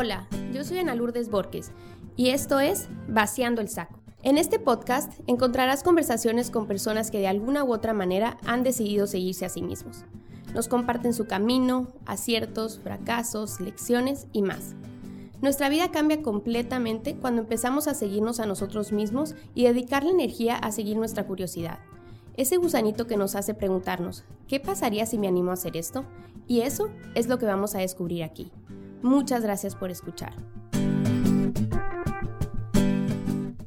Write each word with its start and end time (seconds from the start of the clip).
Hola, 0.00 0.28
yo 0.52 0.62
soy 0.62 0.78
Ana 0.78 0.94
Lourdes 0.94 1.28
Borges 1.28 1.72
y 2.14 2.28
esto 2.28 2.60
es 2.60 2.88
Vaciando 3.08 3.60
el 3.60 3.68
Saco. 3.68 3.98
En 4.22 4.38
este 4.38 4.60
podcast 4.60 5.12
encontrarás 5.26 5.82
conversaciones 5.82 6.52
con 6.52 6.68
personas 6.68 7.10
que 7.10 7.18
de 7.18 7.26
alguna 7.26 7.64
u 7.64 7.72
otra 7.72 7.94
manera 7.94 8.38
han 8.46 8.62
decidido 8.62 9.08
seguirse 9.08 9.44
a 9.44 9.48
sí 9.48 9.60
mismos. 9.60 10.04
Nos 10.54 10.68
comparten 10.68 11.14
su 11.14 11.26
camino, 11.26 11.88
aciertos, 12.06 12.78
fracasos, 12.78 13.58
lecciones 13.58 14.28
y 14.32 14.42
más. 14.42 14.76
Nuestra 15.42 15.68
vida 15.68 15.90
cambia 15.90 16.22
completamente 16.22 17.16
cuando 17.16 17.42
empezamos 17.42 17.88
a 17.88 17.94
seguirnos 17.94 18.38
a 18.38 18.46
nosotros 18.46 18.92
mismos 18.92 19.34
y 19.56 19.64
dedicar 19.64 20.04
la 20.04 20.12
energía 20.12 20.54
a 20.54 20.70
seguir 20.70 20.96
nuestra 20.96 21.26
curiosidad. 21.26 21.80
Ese 22.36 22.56
gusanito 22.56 23.08
que 23.08 23.16
nos 23.16 23.34
hace 23.34 23.52
preguntarnos, 23.52 24.22
¿qué 24.46 24.60
pasaría 24.60 25.06
si 25.06 25.18
me 25.18 25.26
animo 25.26 25.50
a 25.50 25.54
hacer 25.54 25.76
esto? 25.76 26.04
Y 26.46 26.60
eso 26.60 26.88
es 27.16 27.26
lo 27.26 27.40
que 27.40 27.46
vamos 27.46 27.74
a 27.74 27.80
descubrir 27.80 28.22
aquí. 28.22 28.52
Muchas 29.02 29.42
gracias 29.42 29.74
por 29.76 29.90
escuchar. 29.90 30.34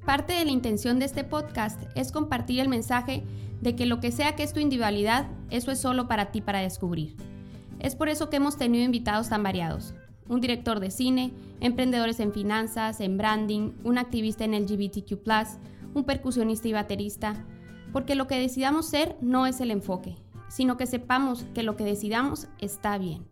Parte 0.06 0.34
de 0.34 0.44
la 0.44 0.52
intención 0.52 1.00
de 1.00 1.06
este 1.06 1.24
podcast 1.24 1.82
es 1.96 2.12
compartir 2.12 2.60
el 2.60 2.68
mensaje 2.68 3.24
de 3.62 3.76
que 3.76 3.86
lo 3.86 4.02
que 4.02 4.12
sea 4.12 4.36
que 4.36 4.44
es 4.44 4.52
tu 4.52 4.60
individualidad, 4.60 5.28
eso 5.50 5.72
es 5.72 5.80
solo 5.80 6.08
para 6.08 6.32
ti 6.32 6.42
para 6.42 6.60
descubrir. 6.60 7.16
Es 7.80 7.96
por 7.96 8.10
eso 8.10 8.30
que 8.30 8.38
hemos 8.38 8.58
tenido 8.58 8.84
invitados 8.84 9.30
tan 9.30 9.42
variados. 9.42 9.94
Un 10.28 10.42
director 10.42 10.82
de 10.82 10.92
cine, 10.92 11.34
emprendedores 11.62 12.20
en 12.20 12.34
finanzas, 12.34 13.00
en 13.00 13.18
branding, 13.18 13.72
un 13.84 13.98
activista 13.98 14.44
en 14.44 14.54
LGBTQ, 14.54 15.18
un 15.94 16.04
percusionista 16.04 16.68
y 16.68 16.74
baterista, 16.74 17.46
porque 17.94 18.16
lo 18.16 18.28
que 18.28 18.40
decidamos 18.40 18.88
ser 18.88 19.16
no 19.22 19.48
es 19.48 19.62
el 19.62 19.72
enfoque, 19.72 20.18
sino 20.50 20.76
que 20.76 20.88
sepamos 20.88 21.46
que 21.54 21.64
lo 21.64 21.78
que 21.78 21.86
decidamos 21.86 22.48
está 22.60 22.98
bien 22.98 23.26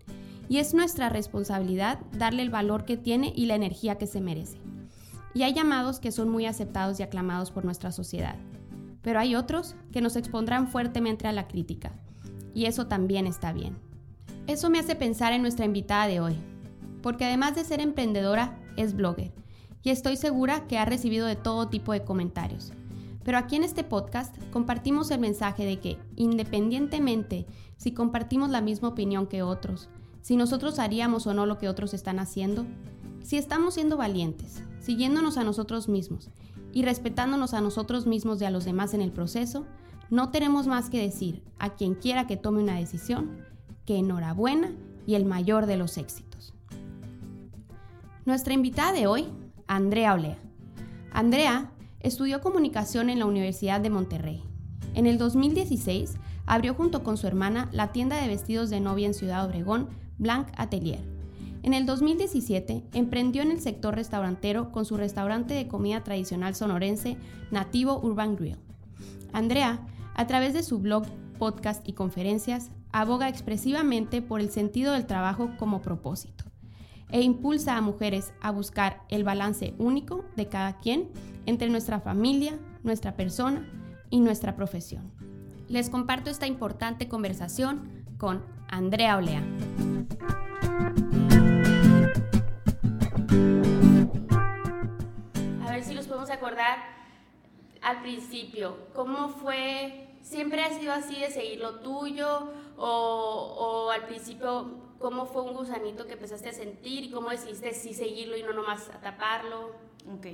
y 0.50 0.58
es 0.58 0.74
nuestra 0.74 1.10
responsabilidad 1.10 2.00
darle 2.12 2.42
el 2.42 2.50
valor 2.50 2.84
que 2.84 2.98
tiene 2.98 3.32
y 3.36 3.46
la 3.46 3.56
energía 3.56 4.00
que 4.00 4.08
se 4.08 4.20
merece. 4.20 4.58
Y 5.36 5.44
hay 5.44 5.54
llamados 5.54 6.00
que 6.00 6.12
son 6.12 6.28
muy 6.28 6.48
aceptados 6.48 7.00
y 7.00 7.04
aclamados 7.04 7.52
por 7.52 7.64
nuestra 7.64 7.92
sociedad, 7.92 8.36
pero 9.04 9.20
hay 9.20 9.36
otros 9.36 9.76
que 9.92 10.02
nos 10.02 10.16
expondrán 10.16 10.68
fuertemente 10.68 11.28
a 11.28 11.32
la 11.32 11.48
crítica, 11.48 11.94
y 12.56 12.66
eso 12.66 12.88
también 12.88 13.28
está 13.28 13.54
bien. 13.54 13.78
Eso 14.48 14.72
me 14.72 14.80
hace 14.80 14.96
pensar 14.96 15.34
en 15.34 15.44
nuestra 15.44 15.66
invitada 15.66 16.08
de 16.08 16.20
hoy, 16.20 16.36
porque 17.04 17.26
además 17.26 17.56
de 17.56 17.64
ser 17.64 17.80
emprendedora, 17.80 18.58
es 18.76 18.96
blogger, 18.96 19.32
y 19.84 19.92
estoy 19.92 20.18
segura 20.18 20.66
que 20.68 20.80
ha 20.80 20.86
recibido 20.86 21.28
de 21.28 21.36
todo 21.36 21.70
tipo 21.70 21.94
de 21.94 22.04
comentarios. 22.04 22.74
Pero 23.24 23.38
aquí 23.38 23.56
en 23.56 23.64
este 23.64 23.84
podcast 23.84 24.36
compartimos 24.52 25.12
el 25.12 25.20
mensaje 25.20 25.64
de 25.64 25.80
que, 25.80 26.00
independientemente 26.16 27.46
si 27.78 27.94
compartimos 27.94 28.50
la 28.50 28.62
misma 28.62 28.90
opinión 28.90 29.28
que 29.28 29.44
otros, 29.44 29.90
si 30.22 30.36
nosotros 30.36 30.80
haríamos 30.80 31.28
o 31.28 31.34
no 31.34 31.46
lo 31.46 31.58
que 31.58 31.70
otros 31.70 31.94
están 31.94 32.20
haciendo, 32.20 32.66
si 33.24 33.38
estamos 33.38 33.76
siendo 33.76 33.98
valientes, 33.98 34.64
siguiéndonos 34.80 35.38
a 35.38 35.44
nosotros 35.44 35.90
mismos 35.90 36.30
y 36.72 36.84
respetándonos 36.84 37.54
a 37.54 37.62
nosotros 37.62 38.08
mismos 38.08 38.42
y 38.42 38.46
a 38.46 38.52
los 38.52 38.66
demás 38.66 38.94
en 38.94 39.02
el 39.02 39.12
proceso, 39.12 39.66
no 40.10 40.30
tenemos 40.30 40.68
más 40.68 40.90
que 40.90 41.02
decir 41.02 41.44
a 41.60 41.76
quien 41.76 41.96
quiera 41.96 42.28
que 42.28 42.38
tome 42.38 42.62
una 42.62 42.76
decisión 42.76 43.46
que 43.86 43.98
enhorabuena 43.98 44.72
y 45.06 45.16
el 45.16 45.26
mayor 45.26 45.66
de 45.66 45.78
los 45.78 45.98
éxitos. 45.98 46.54
Nuestra 48.26 48.54
invitada 48.54 48.92
de 48.92 49.08
hoy, 49.08 49.28
Andrea 49.68 50.14
Olea. 50.14 50.38
Andrea 51.12 51.72
estudió 52.00 52.42
comunicación 52.42 53.10
en 53.10 53.20
la 53.20 53.26
Universidad 53.26 53.82
de 53.82 53.90
Monterrey. 53.90 54.44
En 54.94 55.08
el 55.08 55.18
2016 55.18 56.16
abrió 56.46 56.74
junto 56.74 57.04
con 57.04 57.18
su 57.18 57.28
hermana 57.28 57.70
la 57.72 57.92
tienda 57.92 58.22
de 58.22 58.28
vestidos 58.28 58.70
de 58.70 58.80
novia 58.80 59.08
en 59.08 59.14
Ciudad 59.14 59.46
Obregón 59.46 59.90
Blanc 60.20 60.50
Atelier. 60.58 61.04
En 61.64 61.74
el 61.74 61.86
2017 61.86 62.84
emprendió 62.94 63.42
en 63.42 63.52
el 63.52 63.60
sector 63.60 63.96
restaurantero 63.96 64.72
con 64.72 64.86
su 64.86 64.96
restaurante 64.96 65.54
de 65.54 65.68
comida 65.68 66.04
tradicional 66.04 66.56
sonorense 66.56 67.18
Nativo 67.52 68.00
Urban 68.00 68.36
Grill. 68.36 68.58
Andrea, 69.34 69.80
a 70.16 70.28
través 70.28 70.54
de 70.54 70.64
su 70.64 70.80
blog, 70.80 71.06
podcast 71.38 71.88
y 71.88 71.94
conferencias, 71.94 72.70
aboga 72.92 73.28
expresivamente 73.28 74.22
por 74.22 74.42
el 74.42 74.52
sentido 74.52 74.94
del 74.94 75.06
trabajo 75.06 75.52
como 75.58 75.82
propósito 75.82 76.46
e 77.12 77.22
impulsa 77.22 77.76
a 77.76 77.82
mujeres 77.82 78.34
a 78.40 78.52
buscar 78.52 79.02
el 79.10 79.24
balance 79.24 79.74
único 79.80 80.26
de 80.36 80.48
cada 80.48 80.78
quien 80.78 81.10
entre 81.46 81.70
nuestra 81.70 82.00
familia, 82.00 82.58
nuestra 82.84 83.16
persona 83.16 83.68
y 84.10 84.20
nuestra 84.20 84.56
profesión. 84.56 85.12
Les 85.68 85.90
comparto 85.90 86.30
esta 86.30 86.48
importante 86.48 87.08
conversación 87.08 88.06
con 88.18 88.44
Andrea 88.72 89.18
Olea. 89.18 89.44
A 95.62 95.72
ver 95.72 95.84
si 95.84 95.94
nos 95.94 96.08
podemos 96.08 96.30
acordar 96.30 96.78
al 97.82 98.02
principio, 98.02 98.78
¿cómo 98.94 99.30
fue? 99.30 100.08
¿Siempre 100.22 100.64
ha 100.64 100.70
sido 100.70 100.94
así 100.94 101.20
de 101.20 101.32
seguir 101.32 101.60
lo 101.60 101.80
tuyo? 101.80 102.52
O, 102.78 103.90
al 103.92 104.06
principio, 104.06 104.78
¿cómo 105.00 105.26
fue 105.26 105.42
un 105.42 105.54
gusanito 105.54 106.06
que 106.06 106.14
empezaste 106.14 106.50
a 106.50 106.54
sentir 106.54 107.06
y 107.06 107.12
cómo 107.12 107.30
decidiste 107.30 107.74
sí 107.74 107.94
seguirlo 107.94 108.38
y 108.38 108.44
no 108.44 108.54
nomás 108.54 108.90
taparlo? 109.02 109.72
Ok, 110.14 110.28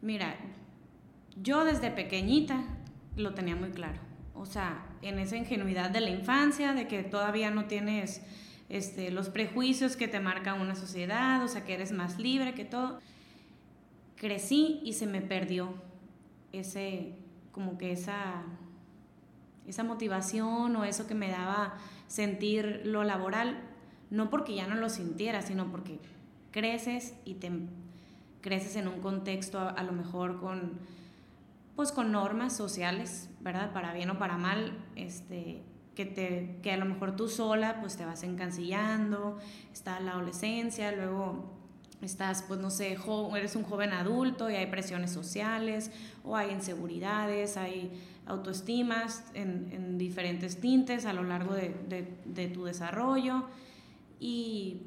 mira, 0.00 0.36
yo 1.36 1.64
desde 1.64 1.90
pequeñita 1.90 2.64
lo 3.16 3.34
tenía 3.34 3.54
muy 3.54 3.70
claro. 3.70 3.98
O 4.38 4.46
sea, 4.46 4.84
en 5.02 5.18
esa 5.18 5.36
ingenuidad 5.36 5.90
de 5.90 6.00
la 6.00 6.10
infancia, 6.10 6.72
de 6.74 6.86
que 6.86 7.02
todavía 7.02 7.50
no 7.50 7.64
tienes 7.64 8.22
este, 8.68 9.10
los 9.10 9.28
prejuicios 9.28 9.96
que 9.96 10.08
te 10.08 10.20
marca 10.20 10.54
una 10.54 10.74
sociedad, 10.74 11.42
o 11.42 11.48
sea, 11.48 11.64
que 11.64 11.74
eres 11.74 11.92
más 11.92 12.18
libre 12.18 12.54
que 12.54 12.64
todo. 12.64 13.00
Crecí 14.16 14.80
y 14.84 14.94
se 14.94 15.06
me 15.06 15.20
perdió 15.20 15.74
ese, 16.52 17.14
como 17.52 17.78
que 17.78 17.92
esa, 17.92 18.42
esa 19.66 19.84
motivación 19.84 20.76
o 20.76 20.84
eso 20.84 21.06
que 21.06 21.14
me 21.14 21.30
daba 21.30 21.74
sentir 22.06 22.82
lo 22.84 23.04
laboral, 23.04 23.58
no 24.10 24.30
porque 24.30 24.54
ya 24.54 24.66
no 24.66 24.76
lo 24.76 24.88
sintiera, 24.88 25.42
sino 25.42 25.70
porque 25.70 25.98
creces 26.50 27.14
y 27.24 27.34
te 27.34 27.50
creces 28.40 28.76
en 28.76 28.88
un 28.88 29.00
contexto 29.00 29.58
a, 29.58 29.70
a 29.70 29.82
lo 29.82 29.92
mejor 29.92 30.40
con 30.40 30.78
pues 31.76 31.92
con 31.92 32.10
normas 32.10 32.56
sociales, 32.56 33.28
¿verdad? 33.40 33.72
Para 33.72 33.92
bien 33.92 34.08
o 34.08 34.18
para 34.18 34.38
mal, 34.38 34.72
este, 34.96 35.62
que, 35.94 36.06
te, 36.06 36.58
que 36.62 36.72
a 36.72 36.78
lo 36.78 36.86
mejor 36.86 37.14
tú 37.14 37.28
sola 37.28 37.80
pues 37.80 37.96
te 37.96 38.06
vas 38.06 38.22
encancillando, 38.22 39.38
está 39.72 40.00
la 40.00 40.12
adolescencia, 40.12 40.90
luego 40.92 41.52
estás, 42.00 42.42
pues 42.42 42.60
no 42.60 42.70
sé, 42.70 42.96
eres 43.36 43.56
un 43.56 43.62
joven 43.62 43.92
adulto 43.92 44.50
y 44.50 44.54
hay 44.54 44.66
presiones 44.66 45.10
sociales 45.10 45.90
o 46.24 46.34
hay 46.34 46.50
inseguridades, 46.50 47.58
hay 47.58 47.92
autoestimas 48.26 49.24
en, 49.34 49.68
en 49.72 49.98
diferentes 49.98 50.60
tintes 50.60 51.04
a 51.04 51.12
lo 51.12 51.24
largo 51.24 51.54
de, 51.54 51.74
de, 52.24 52.48
tu 52.48 52.64
desarrollo 52.64 53.44
y 54.18 54.82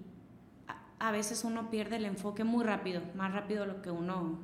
a, 0.67 1.07
a, 1.07 1.11
veces 1.11 1.43
uno 1.43 1.69
pierde 1.69 1.97
el 1.97 2.05
enfoque 2.05 2.43
muy 2.43 2.63
rápido, 2.65 3.01
más 3.15 3.31
rápido 3.31 3.61
de 3.61 3.67
lo 3.67 3.81
que 3.81 3.91
uno 3.91 4.39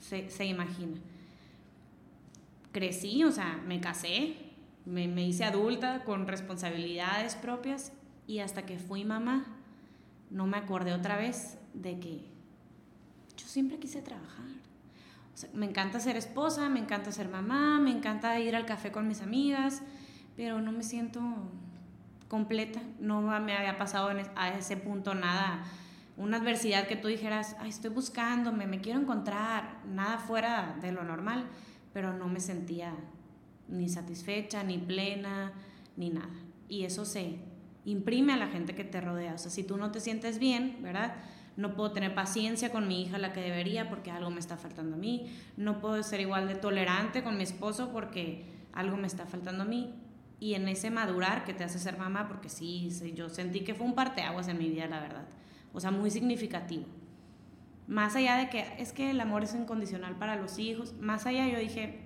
se, 0.00 0.30
se 0.30 0.46
imagina. 0.46 0.96
Crecí, 2.72 3.24
o 3.24 3.32
sea, 3.32 3.60
me 3.66 3.80
casé, 3.80 4.36
me, 4.84 5.08
me 5.08 5.26
hice 5.26 5.44
adulta 5.44 6.04
con 6.04 6.26
responsabilidades 6.26 7.34
propias 7.34 7.92
y 8.26 8.38
hasta 8.38 8.64
que 8.64 8.78
fui 8.78 9.04
mamá 9.04 9.44
no 10.30 10.46
me 10.46 10.56
acordé 10.56 10.92
otra 10.92 11.16
vez 11.16 11.58
de 11.74 11.98
que 11.98 12.24
yo 13.36 13.46
siempre 13.46 13.78
quise 13.78 14.00
trabajar. 14.00 14.46
O 15.34 15.36
sea, 15.36 15.50
me 15.54 15.66
encanta 15.66 16.00
ser 16.00 16.16
esposa, 16.16 16.68
me 16.68 16.80
encanta 16.80 17.12
ser 17.12 17.28
mamá, 17.28 17.80
me 17.80 17.90
encanta 17.90 18.38
ir 18.38 18.54
al 18.54 18.66
café 18.66 18.92
con 18.92 19.08
mis 19.08 19.22
amigas, 19.22 19.82
pero 20.36 20.60
no 20.60 20.72
me 20.72 20.82
siento 20.82 21.20
completa. 22.28 22.80
No 23.00 23.20
me 23.20 23.56
había 23.56 23.76
pasado 23.76 24.10
a 24.36 24.48
ese 24.50 24.76
punto 24.76 25.14
nada, 25.14 25.64
una 26.16 26.36
adversidad 26.36 26.86
que 26.86 26.96
tú 26.96 27.08
dijeras, 27.08 27.56
estoy 27.66 27.90
buscándome, 27.90 28.66
me 28.66 28.80
quiero 28.80 29.00
encontrar, 29.00 29.80
nada 29.86 30.18
fuera 30.18 30.76
de 30.80 30.92
lo 30.92 31.02
normal, 31.02 31.46
pero 31.92 32.12
no 32.12 32.28
me 32.28 32.40
sentía 32.40 32.94
ni 33.68 33.88
satisfecha, 33.88 34.62
ni 34.62 34.78
plena, 34.78 35.52
ni 35.96 36.10
nada. 36.10 36.30
Y 36.68 36.84
eso 36.84 37.04
se 37.04 37.38
imprime 37.84 38.32
a 38.32 38.36
la 38.36 38.48
gente 38.48 38.74
que 38.74 38.84
te 38.84 39.00
rodea. 39.00 39.34
O 39.34 39.38
sea, 39.38 39.50
si 39.50 39.64
tú 39.64 39.76
no 39.76 39.90
te 39.90 40.00
sientes 40.00 40.38
bien, 40.38 40.78
¿verdad? 40.82 41.16
No 41.56 41.74
puedo 41.74 41.92
tener 41.92 42.14
paciencia 42.14 42.70
con 42.70 42.88
mi 42.88 43.02
hija 43.02 43.18
la 43.18 43.32
que 43.32 43.40
debería 43.40 43.88
porque 43.88 44.10
algo 44.10 44.30
me 44.30 44.40
está 44.40 44.56
faltando 44.56 44.96
a 44.96 44.98
mí. 44.98 45.30
No 45.56 45.80
puedo 45.80 46.02
ser 46.02 46.20
igual 46.20 46.48
de 46.48 46.54
tolerante 46.54 47.22
con 47.22 47.36
mi 47.36 47.42
esposo 47.42 47.90
porque 47.92 48.44
algo 48.72 48.96
me 48.96 49.06
está 49.06 49.26
faltando 49.26 49.64
a 49.64 49.66
mí. 49.66 49.94
Y 50.38 50.54
en 50.54 50.68
ese 50.68 50.90
madurar 50.90 51.44
que 51.44 51.52
te 51.52 51.64
hace 51.64 51.78
ser 51.78 51.98
mamá, 51.98 52.26
porque 52.26 52.48
sí, 52.48 52.88
yo 53.14 53.28
sentí 53.28 53.60
que 53.60 53.74
fue 53.74 53.86
un 53.86 53.94
parteaguas 53.94 54.48
en 54.48 54.58
mi 54.58 54.70
vida, 54.70 54.86
la 54.86 55.00
verdad. 55.00 55.26
O 55.74 55.80
sea, 55.80 55.90
muy 55.90 56.10
significativo. 56.10 56.86
Más 57.90 58.14
allá 58.14 58.36
de 58.36 58.48
que 58.48 58.64
es 58.78 58.92
que 58.92 59.10
el 59.10 59.20
amor 59.20 59.42
es 59.42 59.52
incondicional 59.52 60.14
para 60.14 60.36
los 60.36 60.60
hijos, 60.60 60.94
más 61.00 61.26
allá 61.26 61.48
yo 61.48 61.58
dije, 61.58 61.98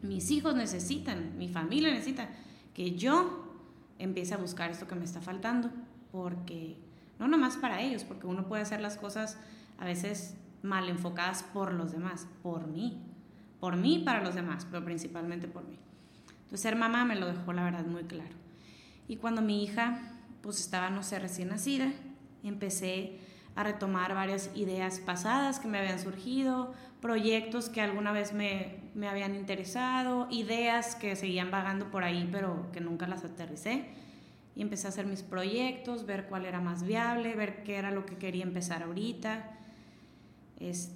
mis 0.00 0.30
hijos 0.30 0.54
necesitan, 0.54 1.36
mi 1.36 1.48
familia 1.48 1.92
necesita 1.92 2.28
que 2.74 2.92
yo 2.92 3.58
empiece 3.98 4.34
a 4.34 4.36
buscar 4.36 4.70
esto 4.70 4.86
que 4.86 4.94
me 4.94 5.04
está 5.04 5.20
faltando, 5.20 5.68
porque 6.12 6.76
no 7.18 7.26
nomás 7.26 7.56
para 7.56 7.82
ellos, 7.82 8.04
porque 8.04 8.28
uno 8.28 8.46
puede 8.46 8.62
hacer 8.62 8.80
las 8.80 8.96
cosas 8.96 9.36
a 9.80 9.84
veces 9.84 10.36
mal 10.62 10.88
enfocadas 10.88 11.42
por 11.42 11.72
los 11.72 11.90
demás, 11.90 12.28
por 12.44 12.68
mí, 12.68 13.02
por 13.58 13.74
mí 13.74 14.00
para 14.04 14.22
los 14.22 14.36
demás, 14.36 14.64
pero 14.70 14.84
principalmente 14.84 15.48
por 15.48 15.64
mí. 15.64 15.76
Entonces 16.42 16.60
ser 16.60 16.76
mamá 16.76 17.04
me 17.04 17.16
lo 17.16 17.26
dejó 17.26 17.52
la 17.52 17.64
verdad 17.64 17.84
muy 17.84 18.04
claro. 18.04 18.36
Y 19.08 19.16
cuando 19.16 19.42
mi 19.42 19.64
hija 19.64 20.20
pues 20.40 20.60
estaba, 20.60 20.88
no 20.88 21.02
sé, 21.02 21.18
recién 21.18 21.48
nacida, 21.48 21.90
empecé 22.44 23.18
a 23.54 23.64
retomar 23.64 24.14
varias 24.14 24.50
ideas 24.54 25.00
pasadas 25.00 25.58
que 25.58 25.68
me 25.68 25.78
habían 25.78 25.98
surgido, 25.98 26.72
proyectos 27.00 27.68
que 27.68 27.80
alguna 27.80 28.12
vez 28.12 28.32
me, 28.32 28.76
me, 28.94 29.08
habían 29.08 29.34
interesado, 29.34 30.28
ideas 30.30 30.94
que 30.94 31.16
seguían 31.16 31.50
vagando 31.50 31.90
por 31.90 32.04
ahí 32.04 32.28
pero 32.30 32.70
que 32.72 32.80
nunca 32.80 33.06
las 33.06 33.24
aterricé. 33.24 33.86
Y 34.54 34.62
empecé 34.62 34.86
a 34.86 34.90
hacer 34.90 35.06
mis 35.06 35.22
proyectos, 35.22 36.04
ver 36.04 36.26
cuál 36.26 36.44
era 36.44 36.60
más 36.60 36.82
viable, 36.82 37.34
ver 37.34 37.62
qué 37.62 37.76
era 37.76 37.90
lo 37.90 38.04
que 38.04 38.16
quería 38.16 38.44
empezar 38.44 38.82
ahorita. 38.82 39.50
Es, 40.60 40.94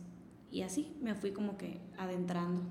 y 0.51 0.63
así 0.63 0.97
me 1.01 1.15
fui 1.15 1.33
como 1.33 1.57
que 1.57 1.81
adentrando, 1.99 2.63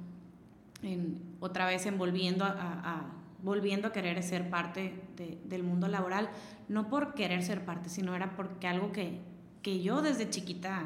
en, 0.83 1.21
otra 1.39 1.65
vez 1.65 1.85
envolviendo 1.87 2.45
a, 2.45 3.11
volviendo 3.41 3.87
a 3.87 3.91
querer 3.91 4.21
ser 4.23 4.49
parte 4.49 4.93
de, 5.17 5.39
del 5.45 5.63
mundo 5.63 5.87
laboral, 5.87 6.29
no 6.69 6.89
por 6.89 7.15
querer 7.15 7.43
ser 7.43 7.65
parte, 7.65 7.89
sino 7.89 8.15
era 8.15 8.35
porque 8.35 8.67
algo 8.67 8.91
que, 8.91 9.19
que 9.65 9.81
yo 9.81 10.03
desde 10.03 10.29
chiquita 10.29 10.83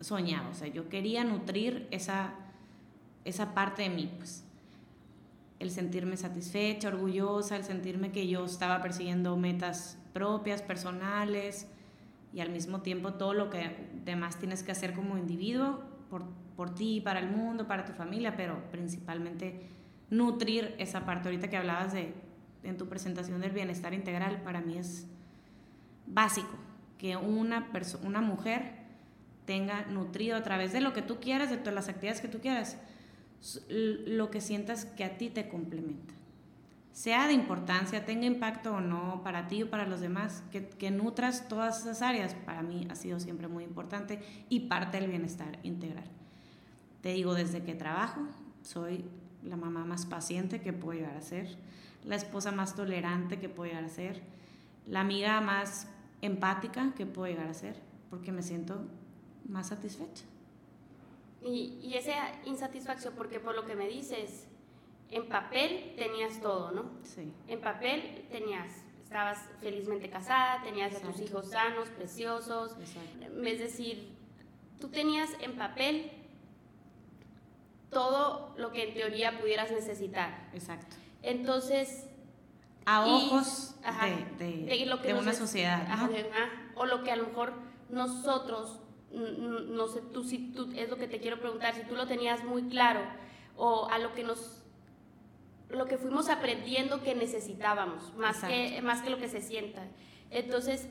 soñaba, 0.00 0.50
o 0.50 0.54
sea, 0.54 0.68
yo 0.68 0.88
quería 0.88 1.24
nutrir 1.24 1.88
esa, 1.90 2.32
esa 3.24 3.54
parte 3.54 3.82
de 3.82 3.88
mí, 3.88 4.08
pues. 4.16 4.44
El 5.58 5.72
sentirme 5.72 6.16
satisfecha, 6.16 6.86
orgullosa, 6.86 7.56
el 7.56 7.64
sentirme 7.64 8.12
que 8.12 8.28
yo 8.28 8.44
estaba 8.44 8.80
persiguiendo 8.82 9.36
metas 9.36 9.98
propias, 10.12 10.62
personales 10.62 11.66
y 12.32 12.38
al 12.38 12.50
mismo 12.50 12.82
tiempo 12.82 13.14
todo 13.14 13.34
lo 13.34 13.50
que 13.50 13.88
demás 14.04 14.38
tienes 14.38 14.62
que 14.62 14.70
hacer 14.70 14.94
como 14.94 15.18
individuo 15.18 15.80
por, 16.08 16.22
por 16.56 16.72
ti, 16.72 17.00
para 17.00 17.18
el 17.18 17.28
mundo, 17.28 17.66
para 17.66 17.84
tu 17.84 17.94
familia, 17.94 18.36
pero 18.36 18.62
principalmente 18.70 19.66
nutrir 20.08 20.76
esa 20.78 21.04
parte. 21.04 21.30
Ahorita 21.30 21.50
que 21.50 21.56
hablabas 21.56 21.92
de 21.94 22.14
en 22.62 22.76
tu 22.76 22.86
presentación 22.86 23.40
del 23.40 23.50
bienestar 23.50 23.92
integral, 23.92 24.40
para 24.42 24.60
mí 24.60 24.78
es 24.78 25.08
básico 26.06 26.56
que 26.98 27.16
una, 27.16 27.70
una 28.02 28.20
mujer 28.20 28.72
tenga 29.44 29.86
nutrido 29.86 30.36
a 30.36 30.42
través 30.42 30.72
de 30.72 30.80
lo 30.80 30.92
que 30.92 31.02
tú 31.02 31.18
quieras, 31.20 31.50
de 31.50 31.56
todas 31.56 31.74
las 31.74 31.88
actividades 31.88 32.20
que 32.20 32.28
tú 32.28 32.40
quieras, 32.40 32.76
lo 33.68 34.30
que 34.30 34.40
sientas 34.40 34.84
que 34.84 35.04
a 35.04 35.16
ti 35.16 35.30
te 35.30 35.48
complementa. 35.48 36.14
Sea 36.92 37.26
de 37.26 37.34
importancia, 37.34 38.06
tenga 38.06 38.26
impacto 38.26 38.74
o 38.74 38.80
no 38.80 39.22
para 39.22 39.48
ti 39.48 39.62
o 39.62 39.70
para 39.70 39.86
los 39.86 40.00
demás, 40.00 40.42
que, 40.50 40.66
que 40.66 40.90
nutras 40.90 41.46
todas 41.46 41.80
esas 41.80 42.00
áreas, 42.02 42.34
para 42.34 42.62
mí 42.62 42.88
ha 42.90 42.94
sido 42.94 43.20
siempre 43.20 43.48
muy 43.48 43.64
importante 43.64 44.20
y 44.48 44.60
parte 44.60 44.98
del 44.98 45.10
bienestar 45.10 45.58
integral. 45.62 46.06
Te 47.02 47.12
digo, 47.12 47.34
desde 47.34 47.62
que 47.62 47.74
trabajo, 47.74 48.22
soy 48.62 49.04
la 49.44 49.56
mamá 49.56 49.84
más 49.84 50.06
paciente 50.06 50.60
que 50.60 50.72
puedo 50.72 50.98
llegar 50.98 51.16
a 51.16 51.20
ser, 51.20 51.56
la 52.04 52.16
esposa 52.16 52.50
más 52.50 52.74
tolerante 52.74 53.38
que 53.38 53.48
puedo 53.48 53.70
llegar 53.70 53.84
a 53.84 53.90
ser, 53.90 54.22
la 54.86 55.00
amiga 55.00 55.40
más 55.40 55.88
empática 56.22 56.92
que 56.96 57.06
puedo 57.06 57.28
llegar 57.28 57.48
a 57.48 57.54
ser, 57.54 57.80
porque 58.10 58.32
me 58.32 58.42
siento 58.42 58.80
más 59.48 59.68
satisfecha. 59.68 60.24
Y, 61.42 61.78
y, 61.82 61.94
esa 61.94 62.32
insatisfacción, 62.44 63.14
porque 63.16 63.38
por 63.38 63.54
lo 63.54 63.64
que 63.66 63.76
me 63.76 63.86
dices, 63.86 64.48
en 65.10 65.28
papel 65.28 65.94
tenías 65.96 66.40
todo, 66.40 66.72
¿no? 66.72 66.90
Sí. 67.04 67.32
En 67.46 67.60
papel 67.60 68.26
tenías, 68.30 68.72
estabas 69.04 69.38
felizmente 69.60 70.10
casada, 70.10 70.62
tenías 70.62 70.94
a 70.96 71.00
tus 71.00 71.20
hijos 71.20 71.50
sanos, 71.50 71.88
preciosos. 71.90 72.72
Exacto. 72.80 73.42
Es 73.44 73.58
decir, 73.58 74.16
tú 74.80 74.88
tenías 74.88 75.30
en 75.40 75.56
papel 75.56 76.10
todo 77.90 78.52
lo 78.56 78.72
que 78.72 78.88
en 78.88 78.94
teoría 78.94 79.38
pudieras 79.38 79.70
necesitar. 79.70 80.50
Exacto. 80.52 80.96
Entonces... 81.22 82.08
A 82.86 83.04
ojos 83.04 83.74
de, 84.38 84.64
de, 84.64 84.86
lo 84.86 85.02
que 85.02 85.12
una 85.12 85.32
sociedad. 85.32 85.86
Ajá, 85.90 86.08
o 86.76 86.86
lo 86.86 87.02
que 87.02 87.10
a 87.10 87.16
lo 87.16 87.26
mejor 87.26 87.52
nosotros 87.90 88.80
no 89.12 89.88
sé, 89.88 90.00
tú, 90.12 90.24
si 90.24 90.38
tú, 90.52 90.72
es 90.76 90.88
lo 90.90 90.96
que 90.96 91.08
te 91.08 91.20
quiero 91.20 91.38
preguntar, 91.40 91.74
si 91.74 91.82
tú 91.82 91.94
lo 91.94 92.06
tenías 92.06 92.44
muy 92.44 92.62
claro 92.64 93.00
o 93.56 93.88
a 93.88 93.98
lo 93.98 94.12
que 94.12 94.24
nos, 94.24 94.62
lo 95.70 95.86
que 95.86 95.96
fuimos 95.96 96.28
aprendiendo 96.28 97.02
que 97.02 97.14
necesitábamos, 97.14 98.14
más, 98.16 98.42
que, 98.44 98.80
más 98.82 99.02
que 99.02 99.10
lo 99.10 99.18
que 99.18 99.28
se 99.28 99.40
sienta. 99.40 99.86
Entonces, 100.30 100.88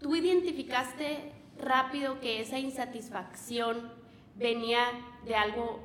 tú 0.00 0.16
identificaste 0.16 1.32
rápido 1.58 2.20
que 2.20 2.40
esa 2.40 2.58
insatisfacción 2.58 3.92
venía 4.34 4.84
de 5.24 5.36
algo 5.36 5.80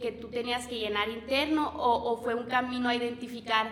que 0.00 0.10
tú 0.10 0.28
tenías 0.28 0.66
que 0.66 0.78
llenar 0.78 1.08
interno 1.10 1.68
o, 1.76 2.12
o 2.12 2.16
fue 2.22 2.34
un 2.34 2.46
camino 2.46 2.88
a 2.88 2.94
identificar 2.94 3.70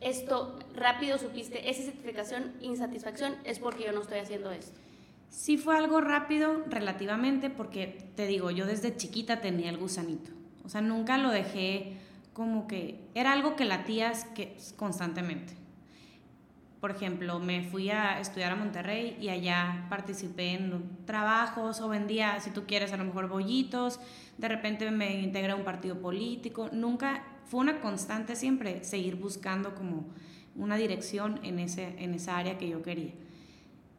esto 0.00 0.58
rápido 0.74 1.18
supiste, 1.18 1.70
esa 1.70 1.82
satisfacción, 1.84 2.52
insatisfacción 2.60 3.36
es 3.44 3.58
porque 3.58 3.84
yo 3.84 3.92
no 3.92 4.00
estoy 4.02 4.18
haciendo 4.18 4.50
esto. 4.50 4.78
Sí 5.28 5.58
fue 5.58 5.76
algo 5.76 6.00
rápido 6.00 6.64
relativamente 6.68 7.50
porque, 7.50 8.08
te 8.16 8.26
digo, 8.26 8.50
yo 8.50 8.66
desde 8.66 8.96
chiquita 8.96 9.40
tenía 9.40 9.70
el 9.70 9.78
gusanito. 9.78 10.30
O 10.64 10.68
sea, 10.68 10.80
nunca 10.80 11.18
lo 11.18 11.30
dejé 11.30 11.98
como 12.32 12.66
que... 12.66 13.00
Era 13.14 13.32
algo 13.32 13.54
que 13.54 13.64
latías 13.64 14.24
que, 14.34 14.56
constantemente. 14.76 15.54
Por 16.80 16.90
ejemplo, 16.90 17.38
me 17.38 17.62
fui 17.62 17.90
a 17.90 18.20
estudiar 18.20 18.52
a 18.52 18.56
Monterrey 18.56 19.16
y 19.20 19.28
allá 19.28 19.86
participé 19.90 20.54
en 20.54 21.04
trabajos 21.04 21.80
o 21.80 21.88
vendía, 21.88 22.40
si 22.40 22.50
tú 22.50 22.64
quieres, 22.66 22.92
a 22.92 22.96
lo 22.96 23.04
mejor 23.04 23.28
bollitos. 23.28 24.00
De 24.38 24.48
repente 24.48 24.90
me 24.90 25.20
integré 25.20 25.52
a 25.52 25.56
un 25.56 25.64
partido 25.64 26.00
político. 26.00 26.70
Nunca 26.72 27.22
fue 27.50 27.60
una 27.60 27.80
constante 27.80 28.34
siempre 28.34 28.82
seguir 28.84 29.16
buscando 29.16 29.74
como 29.74 30.06
una 30.54 30.76
dirección 30.76 31.38
en, 31.42 31.58
ese, 31.58 31.94
en 31.98 32.14
esa 32.14 32.38
área 32.38 32.56
que 32.56 32.68
yo 32.68 32.82
quería 32.82 33.12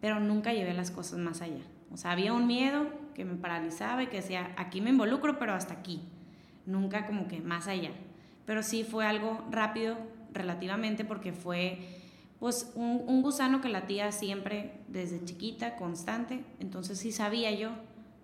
pero 0.02 0.20
nunca 0.20 0.52
llevé 0.52 0.74
las 0.74 0.92
cosas 0.92 1.20
más 1.20 1.42
allá. 1.42 1.62
O 1.94 1.98
sea, 1.98 2.12
había 2.12 2.34
un 2.34 2.48
miedo 2.48 2.88
que 3.14 3.24
me 3.24 3.36
paralizaba 3.36 4.04
y 4.04 4.08
que 4.08 4.18
decía, 4.18 4.54
aquí 4.58 4.82
me 4.82 4.90
involucro, 4.90 5.38
pero 5.38 5.54
hasta 5.54 5.76
aquí. 5.76 6.02
Nunca 6.66 7.06
como 7.06 7.28
que 7.28 7.40
más 7.40 7.68
allá. 7.68 7.92
Pero 8.46 8.64
sí 8.64 8.84
fue 8.84 9.06
algo 9.06 9.46
rápido 9.52 9.98
relativamente 10.34 11.06
porque 11.06 11.32
fue 11.32 12.00
pues 12.40 12.72
un, 12.74 13.04
un 13.06 13.22
gusano 13.22 13.62
que 13.62 13.70
latía 13.70 14.12
siempre 14.12 14.74
desde 14.88 15.24
chiquita, 15.24 15.76
constante. 15.76 16.44
Entonces 16.60 16.98
sí 16.98 17.12
sabía 17.12 17.52
yo 17.52 17.70